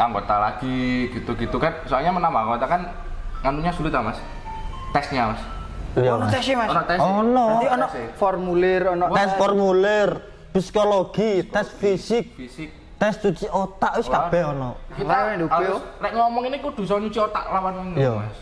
anggota 0.00 0.34
lagi 0.40 1.12
gitu-gitu 1.12 1.56
kan. 1.60 1.84
Soalnya 1.84 2.16
menambah 2.16 2.40
anggota 2.48 2.64
kan 2.66 2.80
anunya 3.44 3.70
sulit 3.70 3.92
ah 3.92 4.02
mas. 4.02 4.18
Tesnya 4.96 5.36
mas. 5.36 5.42
Iya, 5.96 6.12
ono 6.12 6.28
Mas. 6.28 6.32
tesnya 6.32 6.54
mas? 6.60 6.68
Ono 6.72 6.82
tes 6.84 6.98
Ono. 7.00 7.44
Berarti 7.48 7.68
ono 7.72 7.86
formulir 8.20 8.82
ono 8.84 9.04
Tes 9.16 9.30
formulir, 9.40 10.10
psikologi, 10.52 11.32
tes 11.48 11.68
fisik, 11.72 12.36
fisik 12.36 12.85
tes 12.96 13.14
cuci 13.14 13.46
otak 13.46 13.90
wis 13.94 14.06
kabeh 14.06 14.42
ono. 14.46 14.74
kita 14.90 15.14
harus 15.46 15.82
nek 16.00 16.12
ngomong 16.12 16.42
ini 16.48 16.56
kudu 16.58 16.80
iso 16.80 16.96
nyuci 16.96 17.18
otak 17.18 17.44
lawan 17.46 17.72
wong 17.74 17.88
Iya. 17.92 18.12
mas 18.16 18.36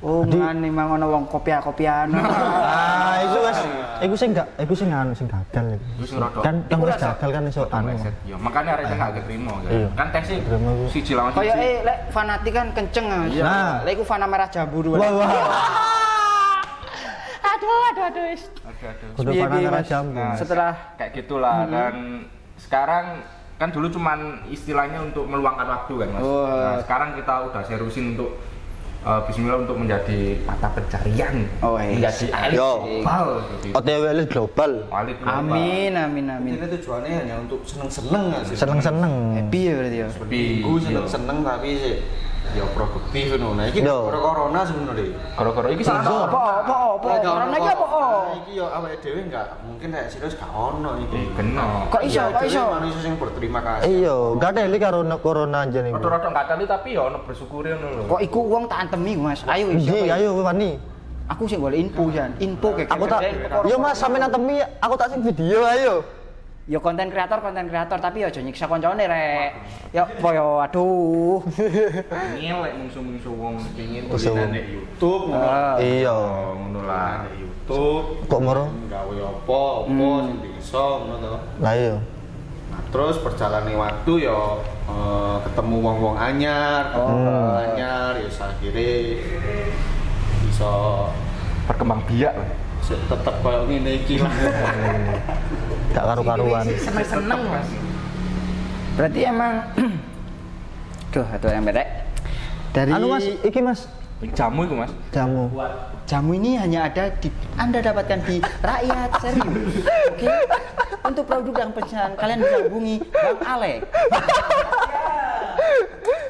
oh 0.00 0.24
ngene 0.24 0.68
mang 0.68 0.88
ono 0.90 1.06
wong 1.06 1.24
kopia-kopian 1.28 2.08
Ah, 2.16 3.20
iku 3.20 3.38
wis 3.44 3.58
iku 4.00 4.14
sing 4.16 4.32
gak 4.32 4.48
iku 4.56 4.72
sing 4.72 4.88
anu 4.88 5.12
sing 5.12 5.28
gagal 5.28 5.76
iku. 5.76 6.16
Kan 6.40 6.64
yang 6.66 6.80
Iku 6.80 6.88
wis 6.88 6.96
gagal 6.96 7.28
kan 7.28 7.42
iso 7.44 7.62
anu. 7.68 7.88
Iya, 8.24 8.36
makanya 8.40 8.70
arek 8.74 8.84
nggak 8.88 9.10
keterima 9.14 9.52
kan. 9.54 9.68
Iya. 9.68 9.88
Kan 9.92 10.06
Keterima 10.08 10.70
ku. 10.72 10.84
siji 10.88 11.12
lawan 11.12 11.30
kayak 11.30 11.52
siji. 11.52 11.60
eh 11.60 11.76
lek 11.84 11.98
fanatik 12.08 12.52
kan 12.56 12.66
kenceng 12.72 13.04
mas 13.04 13.28
Iya. 13.28 13.44
Nah. 13.44 13.74
lek 13.84 13.92
iku 13.92 14.04
fana 14.06 14.24
merah 14.24 14.48
jambu 14.48 14.78
dua 14.80 14.96
Wah, 14.96 15.10
wah. 15.12 15.28
aduh 17.52 17.80
aduh 17.90 18.04
aduh 18.06 18.22
wis. 18.26 18.42
Aduh, 18.62 18.86
aduh. 18.88 19.08
Kudu 19.14 19.30
merah 19.36 19.84
jambu. 19.84 20.16
Nah, 20.16 20.32
setelah 20.32 20.72
kayak 20.96 21.10
gitulah 21.14 21.68
dan 21.68 22.24
sekarang 22.56 23.20
kan 23.60 23.68
dulu 23.68 23.86
cuman 23.86 24.18
istilahnya 24.48 25.04
untuk 25.04 25.28
meluangkan 25.28 25.68
waktu 25.68 25.92
kan 25.94 26.08
mas. 26.10 26.22
Oh. 26.22 26.48
Nah, 26.48 26.80
sekarang 26.80 27.12
kita 27.12 27.34
udah 27.44 27.60
seriusin 27.60 28.16
untuk 28.16 28.40
eh, 29.00 29.20
Bismillah 29.22 29.60
untuk 29.60 29.76
menjadi 29.76 30.18
mata 30.42 30.68
pencarian, 30.70 31.44
Oh, 31.60 31.76
iya. 31.76 31.92
menjadi 31.94 32.26
elit 32.30 32.56
Yo. 32.56 32.72
global. 32.78 33.26
gitu. 33.54 33.72
OTW 33.74 34.02
elit 34.10 34.28
global. 34.28 34.70
Elit 34.90 35.16
global. 35.18 35.36
amin 35.38 35.92
amin 35.94 36.26
amin 36.30 36.52
ini 36.54 36.66
tujuannya 36.70 37.12
hanya 37.14 37.36
untuk 37.38 37.60
seneng-seneng 37.62 38.22
nggak 38.28 38.42
sih 38.46 38.56
Seneng-seneng. 38.56 39.14
happy 39.36 39.60
ya 39.62 39.72
berarti 39.74 39.98
ya 39.98 40.08
Tapi 40.10 40.36
Minggu 40.56 40.72
seneng-seneng 40.80 41.38
tapi 41.42 41.68
sih 41.74 41.94
produktif 42.80 43.36
no. 43.36 43.52
Nah, 43.52 43.68
ini 43.68 43.84
Yo. 43.84 44.08
corona 44.08 44.60
sebenarnya. 44.64 45.12
Koro-koro 45.36 45.68
iki 45.68 45.84
salah 45.84 46.00
apa 46.00 46.40
apa 46.64 46.74
apa 46.96 47.08
orang 47.28 47.50
lagi 47.52 47.68
apa 47.68 47.84
oh 47.84 48.00
Nah, 48.00 48.36
iki 48.40 48.52
yo 48.56 48.66
awake 48.72 48.96
dhewe 49.04 49.20
enggak 49.28 49.46
mungkin 49.60 49.88
kayak 49.92 50.08
serius 50.08 50.34
gak 50.40 50.48
ono 50.48 50.96
iki. 51.04 51.20
Eh, 51.20 51.28
kena. 51.36 51.66
kok 51.92 52.02
iso 52.06 52.22
kok 52.32 52.44
iso 52.48 52.62
Manusia 52.72 53.04
yang 53.04 53.16
berterima 53.20 53.60
kasih. 53.60 53.84
Iya, 53.92 54.16
gak 54.40 54.50
ada 54.56 54.78
karo 54.80 55.00
corona 55.20 55.58
aja 55.68 55.78
nih. 55.84 55.92
Rada-rada 55.92 56.28
nggak 56.32 56.46
teli 56.48 56.64
tapi 56.64 56.88
ya 56.96 57.02
ono 57.12 57.18
bersyukuri 57.28 57.68
ngono 57.76 57.88
lho. 57.92 58.02
kok 58.08 58.20
iku 58.24 58.40
wong 58.48 58.64
tak 58.64 58.78
antemi 58.88 59.12
mas 59.20 59.44
ayo 59.44 59.66
ya? 59.76 60.16
ayo 60.16 60.30
wani. 60.40 60.80
aku 61.30 61.46
sih 61.46 61.58
boleh 61.60 61.78
info 61.78 62.10
jan 62.10 62.34
info 62.42 62.74
kayak 62.74 62.90
Aku 62.90 63.06
tak 63.06 63.20
Yo 63.70 63.78
Mas 63.78 63.94
sampean 63.94 64.26
antemi, 64.26 64.58
aku 64.82 64.94
tak 64.98 65.14
sing 65.14 65.22
video 65.22 65.62
ayo. 65.62 66.02
Ya 66.70 66.78
konten 66.78 67.10
kreator 67.10 67.42
konten 67.42 67.66
kreator 67.66 67.98
tapi 67.98 68.22
ya 68.22 68.30
aja 68.30 68.38
nyiksa 68.38 68.70
koncone 68.70 69.02
rek 69.02 69.50
apa 69.90 70.28
ya 70.30 70.46
aduh 70.70 71.42
Ngelek 72.38 72.72
mungsu-mungsu 72.78 73.30
wong 73.34 73.58
pengin 73.74 74.06
tulisan 74.06 74.54
nek 74.54 74.70
YouTube. 74.70 75.34
Ah. 75.34 75.74
Oh, 75.74 75.82
Iya. 75.82 76.14
ngono 76.54 76.80
lah. 76.86 77.26
YouTube 77.34 78.22
Kok 78.30 78.38
moro? 78.38 78.70
gawe 78.86 79.14
apa 79.18 79.60
apa 79.82 80.08
sing 80.30 80.38
bisa 80.46 80.84
ngono 81.02 81.14
to. 81.18 81.34
Lah 81.58 81.72
iya. 81.74 81.96
Nah, 82.70 82.82
terus 82.94 83.18
perjalanan 83.18 83.74
waktu 83.74 84.12
ya 84.30 84.38
eh, 84.86 85.36
ketemu 85.50 85.76
wong-wong 85.82 86.16
anyar, 86.22 86.94
Oh. 86.94 87.02
wong 87.10 87.66
anyar 87.66 88.14
ya 88.14 88.30
akhirnya 88.30 88.94
bisa 90.46 90.70
Berkembang 91.66 92.02
biak 92.06 92.34
tetep 92.88 93.34
koyo 93.42 93.60
ngene 93.68 93.90
iki 94.00 94.20
lah. 94.22 94.32
Gak 95.94 96.04
karu-karuan. 96.06 96.64
seneng 96.78 97.02
seneng 97.02 97.40
mas 97.50 97.68
Berarti 98.94 99.20
emang 99.26 99.54
Duh, 101.12 101.26
atau 101.26 101.50
yang 101.50 101.66
bedek. 101.66 101.88
Dari 102.70 102.94
Anu 102.94 103.10
Mas, 103.10 103.26
iki 103.42 103.58
Mas, 103.58 103.90
jamu 104.30 104.62
itu 104.62 104.78
mas 104.78 104.92
jamu. 105.10 105.50
jamu 106.06 106.38
ini 106.38 106.54
hanya 106.54 106.86
ada 106.86 107.10
di 107.18 107.26
Anda 107.58 107.82
dapatkan 107.82 108.22
di 108.30 108.38
Rakyat 108.38 109.10
Serius. 109.18 109.74
Oke. 110.06 110.30
Untuk 111.02 111.24
produk 111.26 111.66
yang 111.66 111.72
pesan 111.74 112.14
kalian 112.14 112.38
bisa 112.44 112.56
hubungi 112.62 113.02
Bang 113.10 113.38
Alek. 113.42 113.90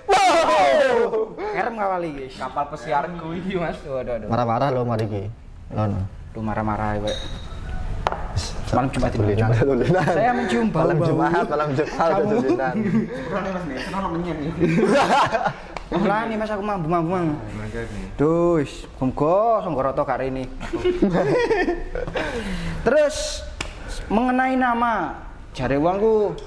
Wow. 0.09 1.37
Kerem 1.37 1.75
kawali 1.77 2.09
guys. 2.17 2.35
kapal 2.39 2.65
pesiarku 2.73 3.29
ini 3.37 3.55
mas 3.61 3.77
Waduh, 3.85 4.17
aduh. 4.17 4.29
Marah-marah 4.33 4.69
lo 4.73 4.87
mari 4.89 5.05
iki. 5.05 5.25
Ngono. 5.75 6.20
Lu 6.31 6.41
marah-marah 6.47 7.03
ya, 7.03 7.11
Malam 8.71 8.87
Jumat 8.95 9.11
ini. 9.19 9.35
Saya 10.15 10.31
mencium 10.31 10.71
bau-bau. 10.71 10.95
Malam 10.95 10.99
Jumat, 11.03 11.45
malam 11.51 11.69
Jumat, 11.75 12.11
tulinan. 12.23 12.75
Kurang 13.27 13.45
Mas 13.51 13.65
nih, 13.67 13.77
seneng 13.83 14.11
menyen 14.15 14.37
nih 16.31 16.37
Mas 16.39 16.51
aku 16.55 16.63
mambu 16.63 16.87
mambu 16.87 17.09
mang. 17.19 17.29
Dus, 18.15 18.87
muga 19.03 19.67
songgoroto 19.67 20.07
kali 20.07 20.31
ini. 20.31 20.47
Terus 22.87 23.43
mengenai 24.07 24.55
nama, 24.55 25.19
jare 25.51 25.75
uangku 25.75 26.39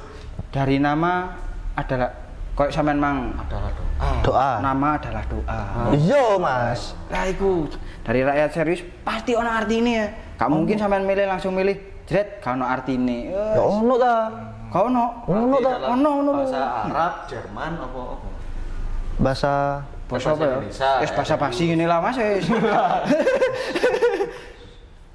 dari 0.47 0.79
nama 0.79 1.35
adalah 1.75 2.22
kok 2.53 2.69
sampean 2.69 3.01
mang 3.01 3.33
adalah 3.33 3.71
doa. 3.73 4.09
Doa. 4.21 4.51
Nama 4.61 4.89
adalah 5.01 5.23
doa. 5.25 5.59
Iya, 5.97 6.37
Mas. 6.37 6.93
Lah 7.09 7.25
iku 7.25 7.65
dari 8.05 8.21
rakyat 8.21 8.49
serius 8.53 8.81
pasti 9.01 9.33
ono 9.33 9.49
artine 9.49 9.91
ya. 9.91 10.07
Gak 10.37 10.49
mungkin 10.53 10.77
sampean 10.77 11.05
milih 11.05 11.25
langsung 11.25 11.57
milih 11.57 12.05
jret 12.05 12.37
gak 12.39 12.53
ono 12.53 12.65
artine. 12.69 13.33
Ya 13.33 13.57
ono 13.57 13.93
ta. 13.97 14.29
Gak 14.69 14.83
ono. 14.85 15.05
Ono 15.25 15.57
ta. 15.57 15.71
Ono 15.97 16.09
ono. 16.21 16.31
Bahasa 16.45 16.61
Arab, 16.85 17.13
Jerman 17.25 17.71
apa 17.81 17.99
apa? 17.99 18.27
Bahasa 19.17 19.53
Bahasa 20.05 20.29
apa 20.37 20.45
ya? 20.45 20.57
Bahasa 21.09 21.35
basi 21.41 21.73
ngene 21.73 21.89
lah 21.89 22.05
Mas. 22.05 22.21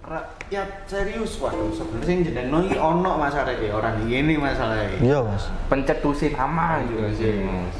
Rakyat 0.09 0.88
serius 0.88 1.37
waduh 1.37 1.69
sebenarnya 1.69 2.09
sing 2.09 2.19
jenengno 2.25 2.65
iki 2.65 2.81
ono 2.81 3.21
masalah 3.21 3.53
iki 3.53 3.69
orang 3.69 4.00
ngene 4.00 4.41
masalahnya. 4.41 4.97
Iya, 4.99 5.19
Mas. 5.21 5.45
pencetusin 5.69 6.33
nama 6.33 6.81
juga 6.83 7.12
sih 7.12 7.45
mas 7.45 7.77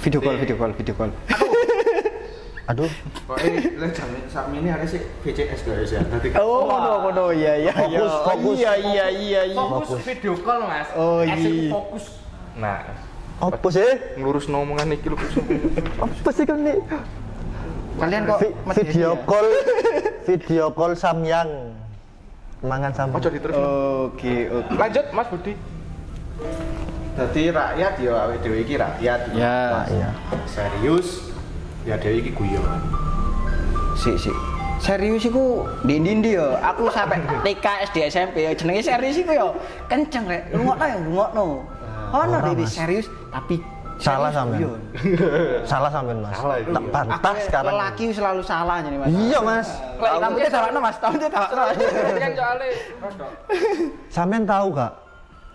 Video 0.00 0.20
call, 0.20 0.36
video 0.36 0.56
call, 0.56 0.72
video 0.72 0.92
call. 0.92 1.10
Aduh, 2.68 2.86
Pokoknya 3.26 3.80
lek 3.80 3.92
jam 3.92 4.08
sak 4.28 4.44
ini 4.52 4.68
ada 4.68 4.84
sih 4.84 5.00
VCS 5.20 5.60
guys 5.64 5.90
ya. 5.90 6.00
Dadi 6.04 6.30
Oh, 6.36 6.68
kono 6.68 6.92
kono 7.02 7.24
iya 7.32 7.56
iya 7.58 7.72
iya. 7.82 7.98
Fokus, 7.98 8.14
fokus. 8.22 8.56
Iya 8.56 8.72
iya 8.78 9.06
iya 9.10 9.40
iya. 9.48 9.58
fokus 9.58 10.00
video 10.04 10.32
call 10.38 10.60
mas 10.64 10.88
Oh, 10.94 11.24
Asik 11.24 11.48
iya. 11.48 11.70
fokus 11.70 12.04
nah 12.54 12.82
apa 13.40 13.68
sih? 13.72 13.88
ngelurus 14.14 14.46
omongan 14.46 14.92
iki 14.92 15.08
lho 15.08 15.16
Apa 15.96 16.28
sih 16.28 16.44
kan 16.44 16.60
nih? 16.60 16.76
Kalian 17.96 18.22
kok 18.26 18.38
video 18.76 19.16
ya? 19.16 19.24
call, 19.24 19.46
video 20.30 20.70
call 20.70 20.94
Samyang. 20.94 21.74
Mangan 22.62 22.92
Samyang. 22.94 23.18
ojo 23.18 23.28
diterus 23.28 23.56
Oke, 23.56 24.46
oke. 24.46 24.72
lanjut 24.78 25.06
mas 25.10 25.26
Budi 25.26 25.54
Dadi 27.10 27.50
rakyat 27.50 27.98
ya 27.98 28.12
awake 28.22 28.38
dhewe 28.40 28.58
iki 28.62 28.74
rakyat. 28.78 29.20
Ya. 29.34 29.54
Nah, 29.74 29.86
iya. 29.90 30.08
Serius 30.46 31.34
ya 31.82 31.98
dhewe 31.98 32.22
iki 32.22 32.30
guyon. 32.30 32.62
Si 33.98 34.14
si. 34.16 34.30
Serius 34.80 35.26
iku 35.26 35.66
di 35.82 35.98
ndi 36.00 36.22
ndi 36.22 36.30
yo. 36.38 36.54
Aku 36.56 36.86
sampai 36.88 37.20
TK 37.44 37.66
SD 37.90 37.96
SMP 38.08 38.46
ya 38.46 38.54
jenenge 38.54 38.80
serius 38.80 39.18
iku 39.18 39.34
yo. 39.34 39.48
Kenceng 39.90 40.24
rek. 40.24 40.54
Rungokno 40.54 40.84
ya 40.86 40.96
rungokno. 40.96 41.46
Ono 42.10 42.36
Ora, 42.38 42.54
di 42.54 42.64
Mas. 42.64 42.72
serius 42.72 43.06
tapi 43.28 43.58
Salah 44.00 44.30
sampean. 44.32 44.58
guyon. 44.64 44.80
Salah 45.70 45.90
sampean, 45.92 46.18
Mas. 46.24 46.34
Salah 46.34 46.56
itu. 46.56 46.70
Tak 46.72 46.84
bantah 46.88 47.20
Aku 47.20 47.40
sekarang. 47.44 47.72
Lelaki 47.76 48.06
selalu 48.16 48.42
salah 48.42 48.76
jadi 48.80 48.96
Mas. 48.96 49.08
Iya, 49.12 49.38
Mas. 49.44 49.68
Lek 50.00 50.12
rambutnya 50.18 50.50
tawakno 50.50 50.78
Mas, 50.80 50.96
rambutnya 50.98 51.28
kan 51.28 51.42
rodok. 51.52 53.32
Sampean 54.08 54.42
tahu 54.48 54.66
gak? 54.72 54.92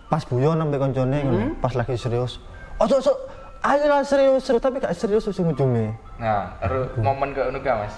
Pas 0.06 0.22
guyon 0.22 0.54
sampe 0.62 0.76
koncone 0.78 1.18
ngono, 1.26 1.46
pas 1.58 1.74
lagi 1.74 1.98
serius. 1.98 2.38
Ojo 2.78 3.02
ojo 3.02 3.12
ayo 3.66 3.84
lah 3.90 4.02
serius 4.06 4.46
serius 4.46 4.62
tapi 4.62 4.78
gak 4.78 4.94
serius 4.94 5.26
ujung 5.26 5.50
ujungnya. 5.50 5.96
nah 6.22 6.54
terus 6.62 6.86
momen 7.02 7.34
ke 7.34 7.42
gak 7.60 7.76
mas 7.82 7.94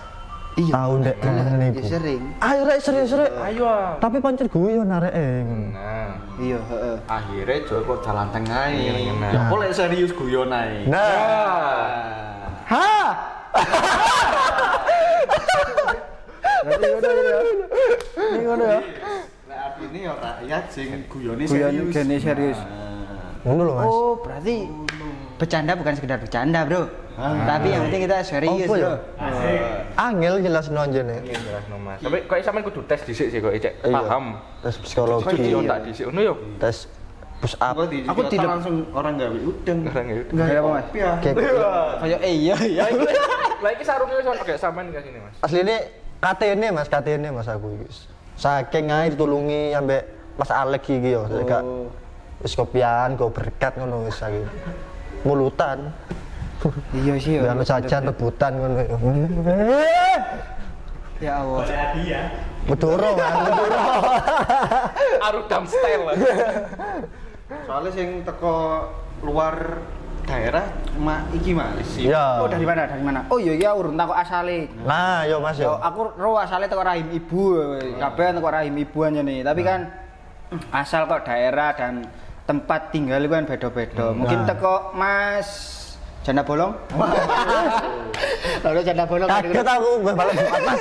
Iya. 0.59 0.73
Tahu 0.75 0.93
ndek 0.99 1.17
ngomong 1.21 1.47
Ya 1.47 1.71
niku. 1.71 1.81
sering. 1.87 2.23
Ayo 2.41 2.61
rek 2.65 2.79
serius 2.79 3.15
rek. 3.15 3.31
ayo. 3.31 3.95
Tapi 3.97 4.17
pancen 4.19 4.47
guyon 4.47 4.91
areke 4.91 5.27
ngono. 5.41 5.71
nah 5.71 6.11
Iya, 6.35 6.59
heeh. 6.61 6.97
Akhirnya 7.07 7.57
Joko 7.65 7.95
jalan 7.99 8.27
tengah 8.29 8.67
Iya, 8.67 9.15
nah. 9.15 9.31
Ya 9.31 9.41
boleh 9.47 9.71
serius 9.71 10.11
guyon 10.11 10.51
ae. 10.51 10.83
Nah, 10.85 12.43
Ha. 12.67 12.91
Berarti 16.59 16.85
ngono 16.85 17.09
ya. 17.23 17.39
Ini 18.19 18.43
ngono 18.45 18.65
ya. 18.67 18.81
Nah, 19.49 19.59
artinya 19.65 19.99
ya 20.01 20.13
rakyat 20.17 20.65
sing 20.69 20.89
guyone 21.07 21.43
Guyon 21.45 21.71
serius. 21.71 21.95
gene 21.95 22.17
serius. 22.19 22.59
Nah. 22.59 23.47
ngono 23.47 23.63
lho, 23.65 23.73
Mas. 23.73 23.87
Oh, 23.87 24.13
berarti 24.19 24.57
bercanda 25.39 25.73
bukan 25.73 25.95
sekedar 25.95 26.19
bercanda, 26.19 26.67
Bro. 26.67 26.91
Tapi 27.19 27.67
yang 27.69 27.83
penting 27.87 28.03
kita 28.05 28.17
serius, 28.21 28.67
Apa 28.67 28.75
Bro. 28.75 28.79
ya? 28.79 28.93
Angel 29.97 30.35
jelas 30.41 30.67
nonjene. 30.69 31.19
iya 31.21 31.35
jelas 31.37 31.65
no 31.67 31.77
mas 31.77 31.99
tapi 31.99 32.23
kok 32.23 32.39
sampean 32.39 32.63
kudu 32.63 32.87
tes 32.87 33.03
dhisik 33.03 33.27
sih 33.29 33.39
kok 33.41 33.51
cek 33.51 33.75
Iya. 33.81 33.91
paham 33.93 34.39
Tes 34.63 34.75
psikologi, 34.79 35.35
video 35.35 35.59
tak 35.65 35.79
dhisik 35.83 36.07
ngono 36.07 36.21
yo 36.23 36.35
tes 36.59 36.87
push 37.39 37.55
up. 37.57 37.75
Aku, 37.75 38.23
tidak- 38.31 38.47
langsung 38.49 38.87
orang 38.93 39.15
gawe 39.15 39.35
udeng. 39.37 39.79
Orang 39.85 40.07
gawe 40.07 40.21
udeng. 40.23 40.37
Kayak 40.39 40.55
apa, 40.57 40.69
Mas? 40.71 40.87
Ya. 40.93 41.11
Kayak 41.19 41.35
Kayak 41.99 42.19
eh 42.21 42.35
iya 42.37 42.57
iya. 42.61 42.83
lah 43.59 43.71
iki 43.75 43.83
sarungnya 43.83 44.17
wis 44.17 44.27
gak 44.39 44.55
sampean 44.57 44.87
ke 44.89 45.03
sini 45.03 45.19
mas 45.19 45.35
asli 45.43 45.59
ini 45.61 45.77
KTN 46.19 46.63
Mas, 46.71 46.87
KTN 46.87 47.23
Mas 47.33 47.47
aku 47.47 47.67
iki. 47.75 47.87
Saking 48.35 48.87
ae 48.89 49.11
ditulungi 49.11 49.75
ambek 49.75 50.03
Mas 50.35 50.51
Alek 50.53 50.87
iki 50.87 51.11
yo, 51.11 51.27
Oh. 51.27 51.91
wis 52.39 52.55
kopian, 52.55 53.19
go 53.19 53.27
berkat 53.29 53.75
ngono 53.75 54.07
wis 54.07 54.15
saiki. 54.15 54.47
Mulutan, 55.29 55.93
Iya 56.91 57.15
sih 57.21 57.33
ya. 57.37 57.53
jajan 57.61 58.09
rebutan 58.09 58.51
ngono. 58.57 58.81
Ya 61.21 61.43
Allah. 61.45 61.63
Bedoro 62.65 63.11
Mas, 63.15 63.35
bedoro. 63.45 63.81
Arudam 65.21 65.63
style 65.69 66.05
Soalnya 67.65 67.91
sing 67.93 68.09
teko 68.23 68.87
luar 69.21 69.81
daerah 70.25 70.65
ma 71.01 71.25
iki 71.33 71.57
Mas. 71.57 71.97
Iya. 71.97 72.45
Oh, 72.45 72.49
dari 72.49 72.65
mana? 72.65 72.85
Dari 72.85 73.03
mana? 73.05 73.21
Oh 73.33 73.41
iya 73.41 73.55
iya 73.57 73.71
urun 73.73 73.97
takok 73.97 74.17
asale. 74.17 74.69
Nah, 74.85 75.25
yo 75.25 75.41
Mas 75.41 75.57
Yo, 75.57 75.73
yo. 75.73 75.73
aku 75.81 76.13
ro 76.17 76.37
asale 76.37 76.69
teko 76.69 76.85
rahim 76.85 77.09
ibu, 77.09 77.57
kabeh 77.97 78.37
teko 78.37 78.49
rahim 78.49 78.75
ibu 78.77 78.99
aja 79.05 79.21
nih. 79.25 79.41
Tapi 79.43 79.61
kan 79.65 79.81
asal 80.73 81.09
kok 81.09 81.25
daerah 81.25 81.73
dan 81.73 82.05
tempat 82.49 82.81
tinggal 82.89 83.21
itu 83.21 83.29
kan 83.29 83.45
beda-beda. 83.45 84.05
Mungkin 84.11 84.39
Nah. 84.41 84.49
teko 84.49 84.75
Mas 84.93 85.49
janda 86.25 86.41
bolong. 86.41 86.73
Lalu 88.65 88.81
janda 88.83 89.05
bolong. 89.05 89.29
Kaget 89.29 89.69
aku 89.69 89.91
gue 90.01 90.13
balik 90.13 90.35
Jumat 90.35 90.61
Mas. 90.65 90.81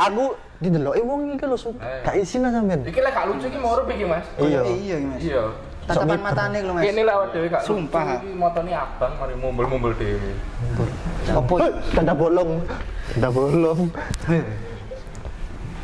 Aku 0.00 0.24
dideloki 0.58 1.02
wong 1.02 1.20
iki 1.34 1.44
lho, 1.44 1.56
Sum. 1.58 1.74
Gak 1.76 2.14
isin 2.14 2.40
lah 2.40 2.50
sampean. 2.52 2.86
iki 2.86 2.98
lek 2.98 3.10
gak 3.10 3.26
lucu 3.26 3.46
iki 3.46 3.58
mau 3.58 3.74
iki 3.82 4.06
mas 4.06 4.22
Iya. 4.38 4.60
Iya, 4.62 4.96
Mas. 5.02 5.20
iya 5.20 5.42
Tatapan 5.82 6.22
matane 6.22 6.62
lho, 6.62 6.72
Mas. 6.72 6.86
ini 6.86 7.02
lah 7.02 7.26
dhewe 7.28 7.50
gak 7.50 7.66
Sumpah. 7.66 8.06
iki 8.16 8.30
motone 8.32 8.70
abang 8.70 9.12
mari 9.18 9.34
mumbul-mumbul 9.34 9.92
dhewe 9.98 10.30
Opo? 11.34 11.58
Canda 11.90 12.14
bolong. 12.14 12.62
Canda 13.12 13.28
bolong. 13.28 13.90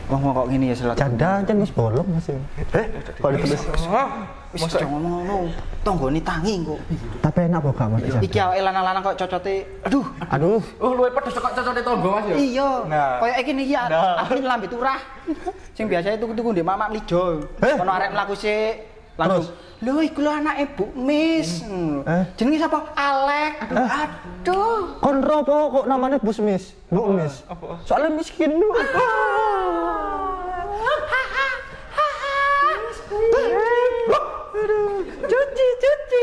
Wong 0.09 0.21
kok 0.25 0.47
ngene 0.49 0.73
ya 0.73 0.77
selot. 0.77 0.97
Canda 0.97 1.45
kan 1.45 1.57
wis 1.61 1.69
bolong 1.69 2.09
Mas. 2.09 2.29
Eh, 2.33 2.87
kok 3.21 3.29
ditulis. 3.37 3.61
Wis 4.57 4.65
aja 4.65 4.89
ngomong 4.89 5.13
ngono. 5.21 5.37
Tanggane 5.85 6.21
tangi 6.25 6.65
kok. 6.65 6.81
Tapi 7.21 7.39
enak 7.45 7.61
kok 7.61 7.73
gak 7.77 7.89
Mas. 7.93 8.03
Iki 8.25 8.39
awake 8.41 8.61
lanang-lanang 8.65 9.03
kok 9.05 9.17
cocote. 9.21 9.57
Aduh. 9.85 10.05
Aduh, 10.33 10.61
oh 10.81 10.93
luwe 10.97 11.13
pedes 11.13 11.37
kok 11.37 11.53
cocote 11.53 11.81
tonggo 11.85 12.09
mas 12.17 12.25
yo 12.25 12.37
Iya. 12.41 12.71
Nah. 12.89 13.21
Kayak 13.21 13.37
iki 13.45 13.53
iki 13.69 13.77
aku 13.77 14.33
ini 14.41 14.47
lambe 14.49 14.67
turah. 14.73 14.99
Sing 15.77 15.85
biasa 15.85 16.17
tuku-tuku 16.17 16.57
ndek 16.57 16.65
mamak 16.65 16.89
mlijo. 16.89 17.45
Eh? 17.61 17.77
Ono 17.77 17.93
arek 17.93 18.17
mlaku 18.17 18.33
sik 18.33 18.98
langsung 19.19 19.53
Lho 19.79 20.03
iku 20.03 20.27
lho 20.27 20.31
anake 20.35 20.75
Bu 20.75 20.91
Miss. 20.99 21.63
Hmm. 21.63 22.03
Eh? 22.03 22.25
Jenenge 22.35 22.67
sapa? 22.67 22.83
Alek. 22.99 23.63
Aduh, 23.71 23.87
aduh. 23.87 24.79
konro 24.99 25.47
apa 25.47 25.55
kok 25.71 25.85
namanya 25.87 26.19
Bus 26.19 26.43
Mis? 26.43 26.75
Bu 26.91 27.15
Mis. 27.15 27.47
Soalnya 27.87 28.11
miskin 28.11 28.59
lu. 28.59 28.75
Cuci, 35.31 35.67
cuci. 35.79 36.23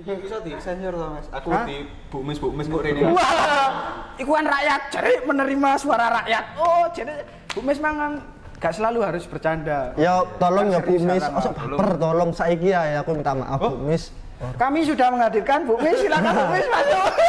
Iki 0.00 0.12
bisa 0.24 0.36
di 0.40 0.50
sensor 0.56 0.92
to 0.96 1.06
Mas. 1.12 1.26
Aku 1.36 1.48
Hah? 1.52 1.68
di 1.68 1.84
bumis 2.08 2.40
bumis 2.40 2.64
kok 2.64 2.80
rene. 2.80 3.12
Wah. 3.12 4.16
iku 4.16 4.40
kan 4.40 4.48
rakyat, 4.48 4.80
jadi 4.88 5.12
menerima 5.28 5.70
suara 5.76 6.24
rakyat. 6.24 6.44
Oh, 6.56 6.88
jadi 6.96 7.28
Bu 7.52 7.60
Mis 7.60 7.76
mangan 7.76 8.40
gak 8.62 8.78
selalu 8.78 9.02
harus 9.02 9.26
bercanda. 9.26 9.90
Ya 9.98 10.22
tolong 10.38 10.70
ya 10.70 10.78
Bu 10.78 10.94
Mis, 10.94 11.18
osok 11.26 11.52
baper 11.58 11.98
tolong 11.98 12.30
saiki 12.30 12.70
ya 12.70 13.02
aku 13.02 13.18
minta 13.18 13.34
maaf 13.34 13.58
Bu 13.58 13.74
Mis. 13.90 14.14
Kami 14.54 14.86
sudah 14.86 15.10
menghadirkan 15.10 15.66
Bu 15.66 15.74
Mis, 15.82 15.98
silakan 15.98 16.30
Bu 16.30 16.44
Mis 16.54 16.66
masuk. 16.70 17.06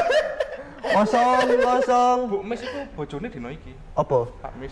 Kosong, 0.83 1.47
kosong. 1.63 2.17
Bu 2.29 2.37
Mis 2.45 2.61
itu 2.61 2.79
bojone 2.93 3.27
dino 3.33 3.49
iki. 3.49 3.73
Apa? 3.97 4.29
Pak 4.45 4.53
Mis. 4.61 4.69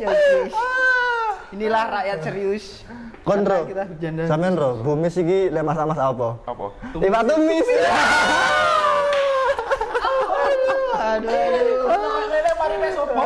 Yes. 0.00 0.54
Inilah 1.50 1.84
rakyat 1.90 2.18
serius. 2.22 2.86
Kontro. 3.26 3.66
Kita 3.66 3.90
bercanda. 3.90 4.22
Sampean 4.30 4.54
ro, 4.54 4.78
Bu 4.86 4.94
Mis 4.94 5.18
iki 5.18 5.50
lek 5.50 5.66
mas-mas 5.66 5.98
apa? 5.98 6.38
Apa? 6.46 6.66
Liwat 6.94 7.22
tumis. 7.26 7.66
Aduh, 11.00 11.32
aduh. 11.32 11.69
Sopo. 12.88 13.22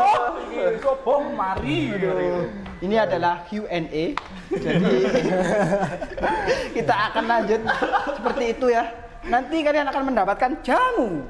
Sopo 0.83 1.15
mari. 1.33 1.95
Ini 2.83 2.97
adalah 3.01 3.47
Q&A. 3.49 4.05
Jadi 4.51 4.95
kita 6.77 6.95
akan 7.11 7.25
lanjut 7.25 7.61
seperti 8.13 8.45
itu 8.53 8.67
ya. 8.69 8.85
Nanti 9.25 9.65
kalian 9.65 9.89
akan 9.89 10.03
mendapatkan 10.13 10.51
jamu. 10.61 11.25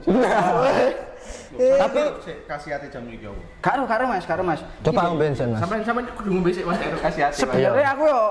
Tapi 1.54 2.00
kasih 2.44 2.70
hati 2.74 2.90
jam 2.90 3.06
iki? 3.06 3.30
Karo 3.62 3.86
karo 3.86 4.10
Mas, 4.10 4.26
karo 4.26 4.42
Mas. 4.42 4.58
Coba 4.82 5.06
ngombe 5.06 5.30
bensin 5.30 5.54
Mas. 5.54 5.62
Sampai 5.62 5.78
sampai 5.86 6.02
kudu 6.18 6.34
ngombe 6.34 6.50
sik 6.50 6.66
Mas 6.66 6.82
edukasi 6.82 7.22
hati. 7.22 7.38
Mas. 7.38 7.54
Sebenarnya 7.54 7.88
aku 7.94 8.04
yo 8.10 8.22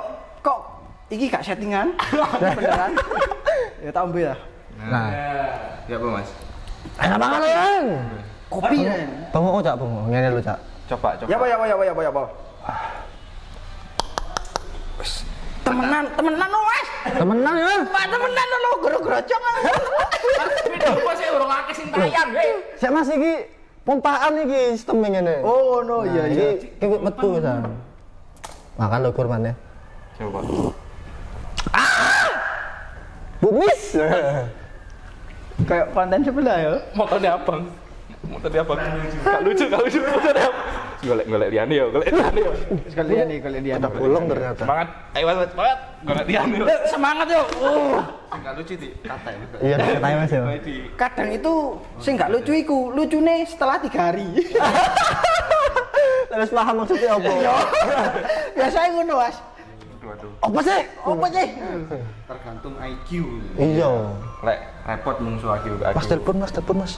kok 0.43 0.59
iki 1.07 1.31
gak 1.31 1.47
settingan 1.47 1.95
beneran. 2.59 2.91
Ya 3.79 3.89
tak 3.95 4.03
ambil 4.03 4.27
ya. 4.31 4.35
Nah, 4.83 5.07
Ya 5.87 5.95
apa 5.95 6.07
Mas? 6.11 6.29
enak 6.99 7.17
banget 7.17 7.41
kan. 7.47 7.83
Kopi 8.53 8.77
kan. 8.85 9.09
Bangun 9.33 9.51
oh 9.57 9.61
cak, 9.65 9.75
bangun. 9.81 10.01
Ngene 10.13 10.27
lho 10.29 10.41
cak. 10.45 10.59
Coba 10.93 11.09
coba. 11.17 11.29
Ya 11.31 11.35
apa 11.41 11.45
ya 11.49 11.55
apa 11.57 11.65
ya 11.65 11.73
apa 11.73 11.83
ya 11.83 11.91
apa 11.93 12.01
ya 12.01 12.09
apa. 12.13 12.23
Temenan, 15.63 16.03
temenan 16.13 16.47
lo 16.53 16.59
Mas. 16.61 16.87
Temenan 17.17 17.55
ya. 17.57 17.75
Pak 17.89 18.05
temenan 18.13 18.47
lo 18.51 18.71
gero-gerocok. 18.83 19.41
Video 20.69 20.91
apa 20.93 21.11
sih 21.17 21.27
urung 21.33 21.51
akeh 21.51 21.73
sing 21.73 21.87
tayang, 21.89 22.29
hei. 22.35 22.49
Sik 22.77 22.91
Mas 22.93 23.09
iki 23.09 23.33
pompaan 23.87 24.37
iki 24.43 24.77
sistem 24.77 25.01
ngene. 25.01 25.41
Oh 25.41 25.81
no, 25.81 26.05
iya 26.05 26.29
iya. 26.29 26.47
Iki 26.77 26.97
metu 27.01 27.39
pisan. 27.39 27.73
Makan 28.77 28.99
lho 29.01 29.09
kurmane. 29.15 29.51
Coba. 30.19 30.39
Bu 33.41 33.49
Mis. 33.59 33.81
Kayak 35.63 35.87
konten 35.95 36.21
sebelah 36.27 36.57
ya. 36.59 36.73
Motornya 36.93 37.39
abang. 37.39 37.65
Motornya 38.23 38.61
abang. 38.63 38.79
Gak 39.23 39.41
lucu, 39.43 39.63
gak 39.67 39.81
lucu. 39.83 39.99
Golek 41.03 41.27
golek 41.27 41.49
liane 41.51 41.73
yo, 41.75 41.91
golek 41.91 42.07
liane 42.15 42.39
yo. 42.39 42.51
Sekalian 42.87 43.27
nih, 43.27 43.37
kalian 43.43 43.63
dia. 43.67 43.75
Ada 43.75 43.89
bolong 43.91 44.23
ternyata. 44.31 44.63
Semangat. 44.63 44.87
Ayo 45.11 45.23
Mas, 45.27 45.37
semangat. 45.51 45.77
Golek 46.07 46.25
liane 46.31 46.55
yo. 46.55 46.65
Semangat 46.87 47.27
yo. 47.27 47.41
Oh. 47.59 47.99
Gak 48.33 48.53
lucu 48.55 48.73
di 48.79 48.89
kata 49.03 49.29
ya. 49.29 49.45
Iya, 49.59 49.75
Mas 49.99 50.31
ya. 50.31 50.41
Di 50.63 50.75
Kadang 50.95 51.29
itu 51.35 51.53
sing 51.99 52.15
gak 52.15 52.31
lucu 52.31 52.51
iku, 52.55 52.95
lucune 52.95 53.43
setelah 53.43 53.77
tiga 53.83 54.11
hari. 54.11 54.27
Terus 56.31 56.49
paham 56.49 56.75
maksudnya 56.81 57.13
apa? 57.13 57.31
Biasanya 58.57 58.89
ngono, 58.95 59.13
Mas. 59.21 59.37
Aduh, 59.37 60.09
aduh. 60.17 60.31
Apa 60.41 60.59
sih? 60.65 60.81
Apa 61.03 61.27
sih? 61.29 61.47
Tergantung 62.25 62.73
IQ. 62.79 63.09
Iya. 63.59 63.91
Lek 64.41 64.59
repot 64.87 65.15
mungsu 65.19 65.47
aku 65.51 65.75
gak 65.77 65.93
Mas 65.93 66.07
telepon 66.07 66.35
Mas, 66.39 66.51
telepon 66.55 66.75
Mas. 66.79 66.95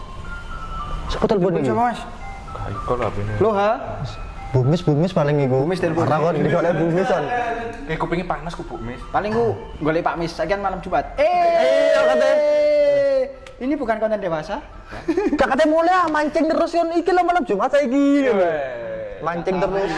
Siapa 1.09 1.25
telepon 1.29 1.51
ini? 1.57 1.67
Coba, 1.69 1.91
Mas. 1.91 1.99
Ikut 2.65 2.97
lah 2.97 3.09
ini. 3.13 3.33
Lo 3.37 3.49
ha? 3.53 3.71
Bumis, 4.55 4.81
bumis 4.81 5.11
paling 5.11 5.35
iku. 5.45 5.67
Bumis 5.67 5.79
telepon. 5.83 6.07
Ora 6.07 6.17
kon 6.17 6.35
digolek 6.39 6.73
bumis 6.79 7.07
kan. 7.11 7.23
Kayak 7.85 7.99
kupingnya 8.01 8.25
panas 8.25 8.53
ku 8.57 8.63
Bu 8.65 8.79
Mis. 8.81 8.97
Paling 9.13 9.29
ku 9.29 9.53
golek 9.83 10.01
Pak 10.01 10.15
Mis, 10.17 10.31
sekian 10.33 10.63
malam 10.63 10.81
Jumat. 10.81 11.05
Eh, 11.19 11.27
Iya, 11.27 12.01
katanya. 12.01 12.33
Ini 13.55 13.73
bukan 13.77 13.95
konten 14.01 14.19
dewasa. 14.19 14.57
Gak 15.39 15.47
katanya 15.53 15.69
mulai 15.69 15.93
ah, 15.95 16.07
mancing 16.11 16.45
terus 16.49 16.71
kan 16.75 16.87
iki 16.91 17.11
lo 17.13 17.21
malam 17.23 17.43
Jumat 17.45 17.69
saiki. 17.71 18.31
Mancing 19.23 19.55
terus. 19.59 19.91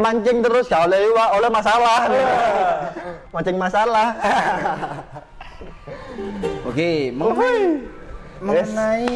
Mancing 0.00 0.38
terus 0.42 0.64
gak 0.66 0.82
oleh 0.90 1.00
oleh 1.14 1.50
masalah. 1.50 2.00
Mancing 3.30 3.56
masalah. 3.56 4.08
Oke, 6.66 7.10
mengenai 7.14 7.62
mengenai 8.40 9.14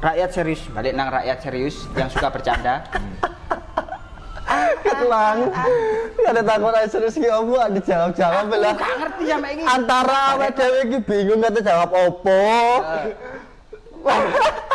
rakyat 0.00 0.30
serius, 0.32 0.62
balik 0.72 0.92
nang 0.92 1.08
rakyat 1.08 1.38
serius 1.40 1.88
yang 1.96 2.08
suka 2.12 2.28
bercanda. 2.28 2.84
Ketlang. 4.86 5.50
Gak 6.16 6.32
ada 6.32 6.42
takut 6.46 6.72
aja 6.72 6.88
serius 6.88 7.18
ki 7.18 7.28
opo 7.28 7.58
ada 7.58 7.80
jawab-jawab 7.82 8.46
lah. 8.54 8.74
Gak 8.78 8.94
ngerti 9.02 9.24
sampai 9.26 9.50
ini. 9.58 9.62
Antara 9.66 10.38
awake 10.38 10.54
dhewe 10.54 10.78
iki 10.86 10.98
bingung 11.02 11.42
kata 11.42 11.60
jawab 11.60 11.90
opo. 11.90 12.40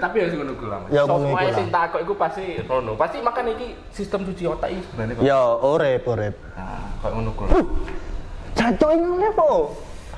Tapi 0.00 0.16
ya 0.16 0.26
sing 0.32 0.38
ngono 0.40 0.52
ku 0.56 0.64
lah. 0.64 0.80
Ya, 0.88 1.02
ngono 1.04 1.36
ae 1.36 1.52
lah. 1.52 1.56
sing 1.56 1.68
takok 1.68 2.00
iku 2.00 2.14
pasti 2.16 2.44
rono. 2.64 2.96
Pasti 2.96 3.20
makan 3.20 3.44
iki 3.52 3.76
sistem 3.92 4.24
cuci 4.24 4.44
otak 4.48 4.72
iki 4.72 4.80
sebenarnya 4.88 5.14
kok. 5.16 5.22
Ya 5.24 5.40
urip 5.60 6.02
urip. 6.08 6.34
Nah, 6.56 6.88
kayak 7.04 7.12
ngono 7.16 7.30
ku. 7.36 7.44
Jancuk 8.56 8.90
ini 8.96 9.28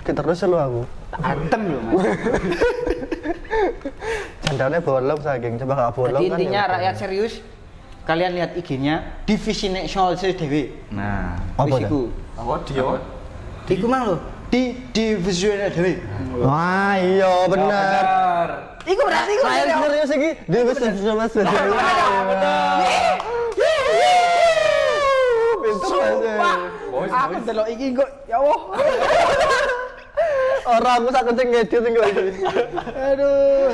terus 0.02 0.42
lu 0.46 0.58
aku. 0.58 0.82
Antem 1.12 1.60
loh, 1.68 1.80
Mas. 1.84 2.08
Candane 4.42 4.78
bolong 4.80 5.20
saking 5.20 5.60
coba 5.60 5.72
gak 5.78 5.92
bolong 5.92 6.16
Jadi 6.18 6.28
kan. 6.28 6.38
intinya 6.40 6.62
ya. 6.62 6.72
rakyat 6.72 6.94
serius, 6.96 7.34
kalian 8.02 8.32
lihat 8.32 8.50
IG-nya 8.56 8.94
divisi 9.22 9.68
national 9.68 10.16
dewe. 10.16 10.72
Nah, 10.88 11.36
Apa 11.54 11.76
iku. 11.78 12.08
apa 12.32 12.54
dia? 12.64 12.84
Iku 13.68 13.86
mang 13.86 14.02
lho, 14.08 14.16
di 14.48 14.72
divisi 14.90 15.48
dewe. 15.48 16.00
Wah 16.40 16.96
iya 16.96 17.32
bener. 17.44 18.04
Iku 18.82 19.00
berarti 19.04 19.30
iku 19.30 19.44
Rakyat 19.44 19.62
serius. 19.62 19.84
serius 19.84 20.10
iki. 20.10 20.30
Bisa 20.48 20.88
sama 20.96 21.24
sudah. 21.28 21.52
Pinter. 25.62 26.00
Aku 27.12 27.36
delok 27.44 27.68
iki 27.68 27.86
kok 27.92 28.08
ya 28.24 28.36
Allah. 28.40 28.60
Orang 30.62 30.94
aku 31.02 31.08
sak 31.10 31.22
kenceng 31.26 31.48
ngedit 31.50 31.82
iki. 31.82 32.00
Aduh. 32.94 33.70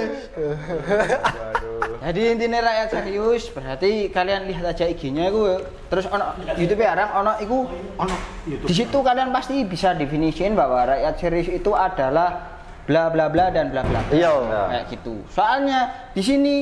Jadi 1.98 2.20
intinya 2.32 2.58
rakyat 2.64 2.88
serius, 2.88 3.42
berarti 3.52 4.08
kalian 4.08 4.48
lihat 4.48 4.72
aja 4.72 4.88
IG-nya 4.88 5.28
itu 5.28 5.60
terus 5.92 6.08
ono 6.08 6.32
YouTube 6.56 6.80
arang 6.80 7.10
ono 7.20 7.32
iku 7.42 7.68
ono 7.98 8.14
di 8.46 8.72
situ 8.72 8.98
kalian 9.02 9.28
pasti 9.28 9.60
bisa 9.66 9.92
definisiin 9.92 10.56
bahwa 10.56 10.88
rakyat 10.88 11.14
serius 11.20 11.48
itu 11.50 11.74
adalah 11.76 12.56
bla 12.88 13.12
bla 13.12 13.28
bla 13.28 13.52
dan 13.52 13.68
bla 13.68 13.84
bla. 13.84 14.00
bla. 14.08 14.16
Iya. 14.16 14.32
Kayak 14.72 14.84
gitu. 14.94 15.14
Soalnya 15.28 15.78
di 16.16 16.22
sini 16.24 16.56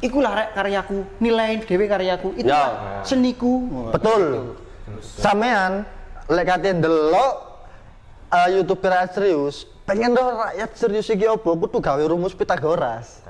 ikulah 0.00 0.32
rek 0.32 0.50
karyaku, 0.56 0.98
nilai 1.20 1.60
dewe 1.64 1.84
karyaku, 1.84 2.28
itu 2.36 2.48
Ya. 2.48 3.00
seniku. 3.04 3.68
Betul. 3.92 4.56
Sampean 5.00 5.84
lek 6.32 6.44
kate 6.48 6.72
ndelok 6.72 7.53
eh, 8.34 8.48
YouTube 8.58 8.82
rakyat 8.82 9.10
serius, 9.14 9.64
pengen 9.86 10.12
dong 10.12 10.34
rakyat 10.34 10.70
serius 10.74 11.06
iki 11.06 11.30
opo? 11.30 11.54
Kudu 11.54 11.78
gawe 11.78 12.02
rumus 12.02 12.34
Pitagoras. 12.34 13.22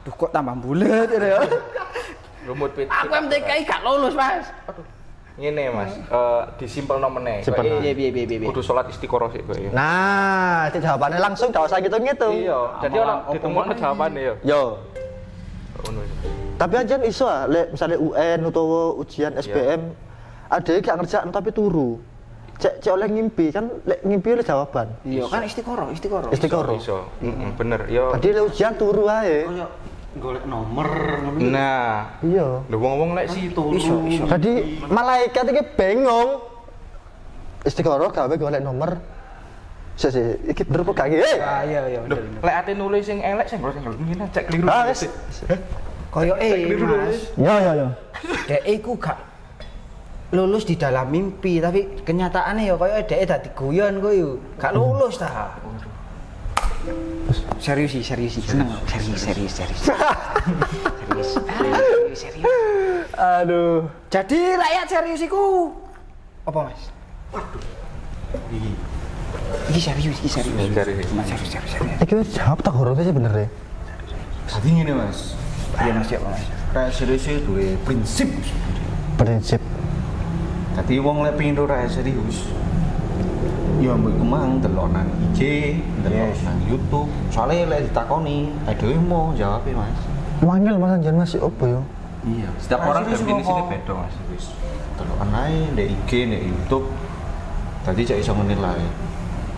Aduh 0.00 0.12
kok 0.12 0.30
tambah 0.32 0.56
bulat 0.60 1.08
ya. 1.12 1.40
Rumut 2.48 2.72
pit. 2.72 2.88
Aku 2.88 3.12
MTKI 3.12 3.68
gak 3.68 3.80
lulus, 3.84 4.16
Mas. 4.16 4.48
Ngene 5.36 5.72
Mas, 5.72 5.92
eh 5.96 6.42
disimpelno 6.56 7.08
meneh. 7.12 7.44
Simpel. 7.44 7.80
Piye 7.80 7.92
piye 7.92 8.10
piye 8.12 8.26
piye. 8.26 8.48
Kudu 8.48 8.64
salat 8.64 8.88
istiqoroh 8.88 9.28
sih 9.32 9.40
kowe. 9.44 9.56
Nah, 9.72 10.68
itu 10.72 10.80
jawabannya 10.80 11.20
langsung 11.20 11.52
gak 11.52 11.68
usah 11.68 11.80
ngitung-ngitung. 11.80 12.34
Iya, 12.44 12.60
jadi 12.84 12.96
opo 13.00 13.32
ditemokno 13.36 13.72
meneh? 13.72 13.78
jawabane 13.80 14.20
yo. 14.20 14.34
Yo, 14.44 14.62
Ngono. 15.80 16.00
tapi 16.60 16.74
aja 16.76 16.96
iso 17.04 17.24
ah, 17.24 17.48
lek 17.48 17.72
misalnya 17.72 17.96
UN 17.96 18.38
utawa 18.44 18.80
ujian 19.00 19.32
SPM, 19.36 19.80
ada 20.48 20.68
yang 20.68 20.82
gak 20.84 20.96
ngerjakan 21.00 21.30
tapi 21.32 21.48
turu. 21.52 22.00
Cek 22.60 22.84
cek 22.84 22.92
oleh 22.92 23.08
ngimpi 23.08 23.48
kan 23.48 23.72
lek 23.88 24.04
ngimpi 24.04 24.28
oleh 24.36 24.44
jawaban. 24.44 24.92
Iya 25.08 25.24
kan 25.32 25.40
istiqoroh, 25.48 25.88
istiqoroh. 25.96 26.28
Istiqoroh. 26.28 26.76
Iso. 26.76 27.08
Heeh, 27.24 27.50
bener. 27.56 27.80
Yo. 27.88 28.12
Tadi 28.12 28.36
lek 28.36 28.44
ujian 28.52 28.76
turu 28.76 29.08
ae. 29.08 29.48
Golek 30.20 30.44
nomor 30.44 30.88
ngono. 31.24 31.38
Nah, 31.38 32.18
Iya. 32.20 32.66
lho 32.66 32.76
wong-wong 32.76 33.16
lek 33.16 33.32
si 33.32 33.48
turu. 33.48 33.72
Iso, 33.78 34.04
iso. 34.04 34.28
Tadi 34.28 34.76
malaikat 34.92 35.44
iki 35.56 35.62
bingung. 35.72 36.44
Istiqoroh 37.64 38.12
gawe 38.12 38.34
golek 38.36 38.60
nomor. 38.60 39.00
Sik 40.00 40.16
sik, 40.16 40.56
iki 40.56 40.62
bener 40.64 40.80
gak 40.96 41.06
iki? 41.12 41.20
Eh. 41.20 41.36
Ah 41.44 41.60
iya 41.60 41.84
iya 41.84 42.00
lek 42.40 42.54
ate 42.64 42.72
nulis 42.72 43.04
sing 43.04 43.20
elek 43.20 43.52
sing 43.52 43.60
ngene 43.60 43.92
ngene 44.00 44.24
cek 44.32 44.48
keliru. 44.48 44.68
Ah, 44.68 44.88
wis. 44.88 45.04
Koyo 46.10 46.34
eh 46.40 46.66
Keliru 46.66 46.84
Mas. 46.90 47.20
Yo 47.36 47.54
yo 47.54 47.72
yo. 47.84 47.88
Dek 48.48 48.62
iku 48.66 48.96
gak 48.96 49.29
lulus 50.30 50.62
di 50.62 50.78
dalam 50.78 51.10
mimpi 51.10 51.58
tapi 51.58 52.06
kenyataannya 52.06 52.70
ya 52.70 52.74
kayak 52.78 53.10
ada 53.10 53.34
dadi 53.34 53.50
guyon 53.50 53.98
yo 53.98 54.38
gak 54.62 54.70
lulus 54.78 55.18
ta 55.18 55.58
serius 57.58 57.90
sih 57.98 58.02
serius 58.06 58.38
sih 58.38 58.44
seneng 58.46 58.70
serius 58.86 59.20
serius 59.26 59.52
serius 59.58 59.82
serius 61.10 61.28
serius 61.34 62.18
serius 62.18 62.46
Aduh. 63.18 63.90
jadi 64.08 64.38
rakyat 64.56 64.86
serius 64.88 65.20
iku 65.26 65.74
apa 66.46 66.70
mas 66.70 66.82
Iki. 68.30 68.70
ini 69.74 69.80
serius 69.82 70.04
ini 70.14 70.30
serius 70.30 70.54
Serius. 70.72 71.08
Mas, 71.12 71.26
serius 71.26 71.50
serius 71.52 71.70
serius 71.74 71.98
Iki 72.06 72.14
wis 72.22 72.28
jawab 72.32 72.58
tak 72.62 72.72
gorong 72.72 72.96
sih 72.96 73.12
bener 73.12 73.34
ya. 73.34 73.48
Jadi 74.50 74.68
ngene 74.78 74.92
Mas. 74.94 75.34
iya 75.78 75.92
mas 75.94 76.06
siapa 76.10 76.26
mas 76.26 76.42
Rakyat 76.70 76.94
serius 76.94 77.26
itu 77.26 77.52
prinsip. 77.82 78.30
Prinsip. 79.18 79.60
Tapi 80.78 81.02
wong 81.02 81.26
lek 81.26 81.34
pengin 81.34 81.58
ora 81.58 81.82
serius 81.90 82.46
ya 83.80 83.96
mbok 83.96 84.12
iku 84.12 84.24
mang 84.28 84.60
delonan 84.60 85.08
nang 85.08 85.08
IG, 85.32 85.40
delonan 86.04 86.30
yes. 86.30 86.44
nang 86.44 86.58
YouTube. 86.68 87.08
Soale 87.32 87.64
lek 87.64 87.88
ditakoni, 87.88 88.52
aduh 88.68 89.00
mau 89.00 89.32
jawab 89.32 89.64
Mas. 89.72 89.96
Wangil 90.44 90.76
Mas 90.76 91.00
Anjan 91.00 91.16
Mas 91.16 91.32
opo 91.40 91.64
yo? 91.64 91.80
Iya, 92.28 92.52
setiap 92.60 92.84
orang 92.84 93.08
definisinya 93.08 93.64
beda 93.72 93.92
Mas 93.96 94.14
wis. 94.28 94.52
Delokan 95.00 95.32
ae 95.32 95.72
ndek 95.72 95.86
IG, 95.96 96.10
ndek 96.28 96.42
YouTube. 96.44 96.86
Tadi 97.80 98.04
cek 98.04 98.20
iso 98.20 98.36
menilai. 98.36 98.84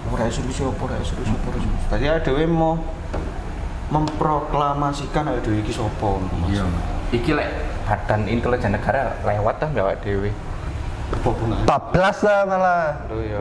Ora 0.06 0.30
serius 0.30 0.62
opo, 0.62 0.86
ora 0.86 1.02
serius 1.02 1.26
opo. 1.26 1.50
Tadi 1.90 2.06
adewe 2.06 2.46
mau 2.46 2.78
memproklamasikan 3.92 5.34
aduh 5.34 5.52
iki 5.58 5.74
sapa 5.74 6.22
Iya. 6.46 6.64
Iki 7.10 7.30
lek 7.34 7.50
badan 7.84 8.30
intelijen 8.30 8.72
negara 8.72 9.18
lewat 9.26 9.58
ta 9.58 9.66
awake 9.66 9.98
dhewe. 10.06 10.30
14 11.20 12.26
lah 12.26 12.40
malah. 12.48 12.86
Oh, 13.08 13.20
Aduh 13.20 13.22
ya. 13.22 13.38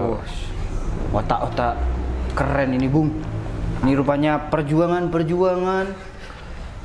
Otak-otak 1.11 1.75
keren 2.35 2.69
ini, 2.75 2.87
Bung. 2.87 3.09
Ini 3.81 3.97
rupanya 3.97 4.37
perjuangan-perjuangan 4.51 5.85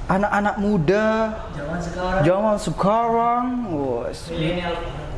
anak-anak 0.07 0.57
muda. 0.63 1.07
Zaman 1.53 1.79
sekarang. 1.83 2.21
Zaman 2.23 2.57
sekarang. 2.57 3.45
Milenial. 4.31 4.75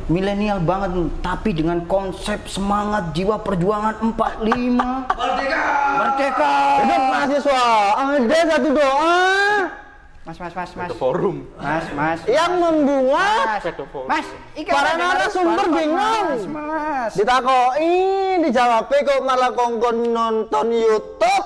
Milenial 0.09 0.59
banget 0.65 0.91
tapi 1.21 1.53
dengan 1.53 1.85
konsep 1.85 2.49
semangat 2.49 3.13
jiwa 3.13 3.37
perjuangan 3.45 3.93
45 4.01 4.73
merdeka! 5.05 5.65
Merdeka! 6.01 6.53
Hidup 6.81 7.01
mahasiswa. 7.13 7.65
Ada 7.93 8.39
satu 8.57 8.69
doa 8.73 9.21
mas 10.29 10.37
mas 10.37 10.53
mas 10.53 10.71
mas 10.77 10.93
Forum. 10.93 11.41
mas 11.57 11.89
mas 11.97 12.19
yang 12.29 12.61
membunga. 12.61 13.17
mas 13.49 13.65
mas 14.05 14.25
iki 14.53 14.69
Para 14.69 14.93
narasumber 14.93 15.65
mas, 15.65 15.73
bingung. 15.73 15.97
mas 15.97 16.43
mas 16.45 17.11
Ditakoi, 17.17 18.37
dijawab 18.45 18.93
kok 18.93 19.25
malah 19.25 19.49
kongkon 19.57 20.13
nonton 20.13 20.69
YouTube. 20.69 21.45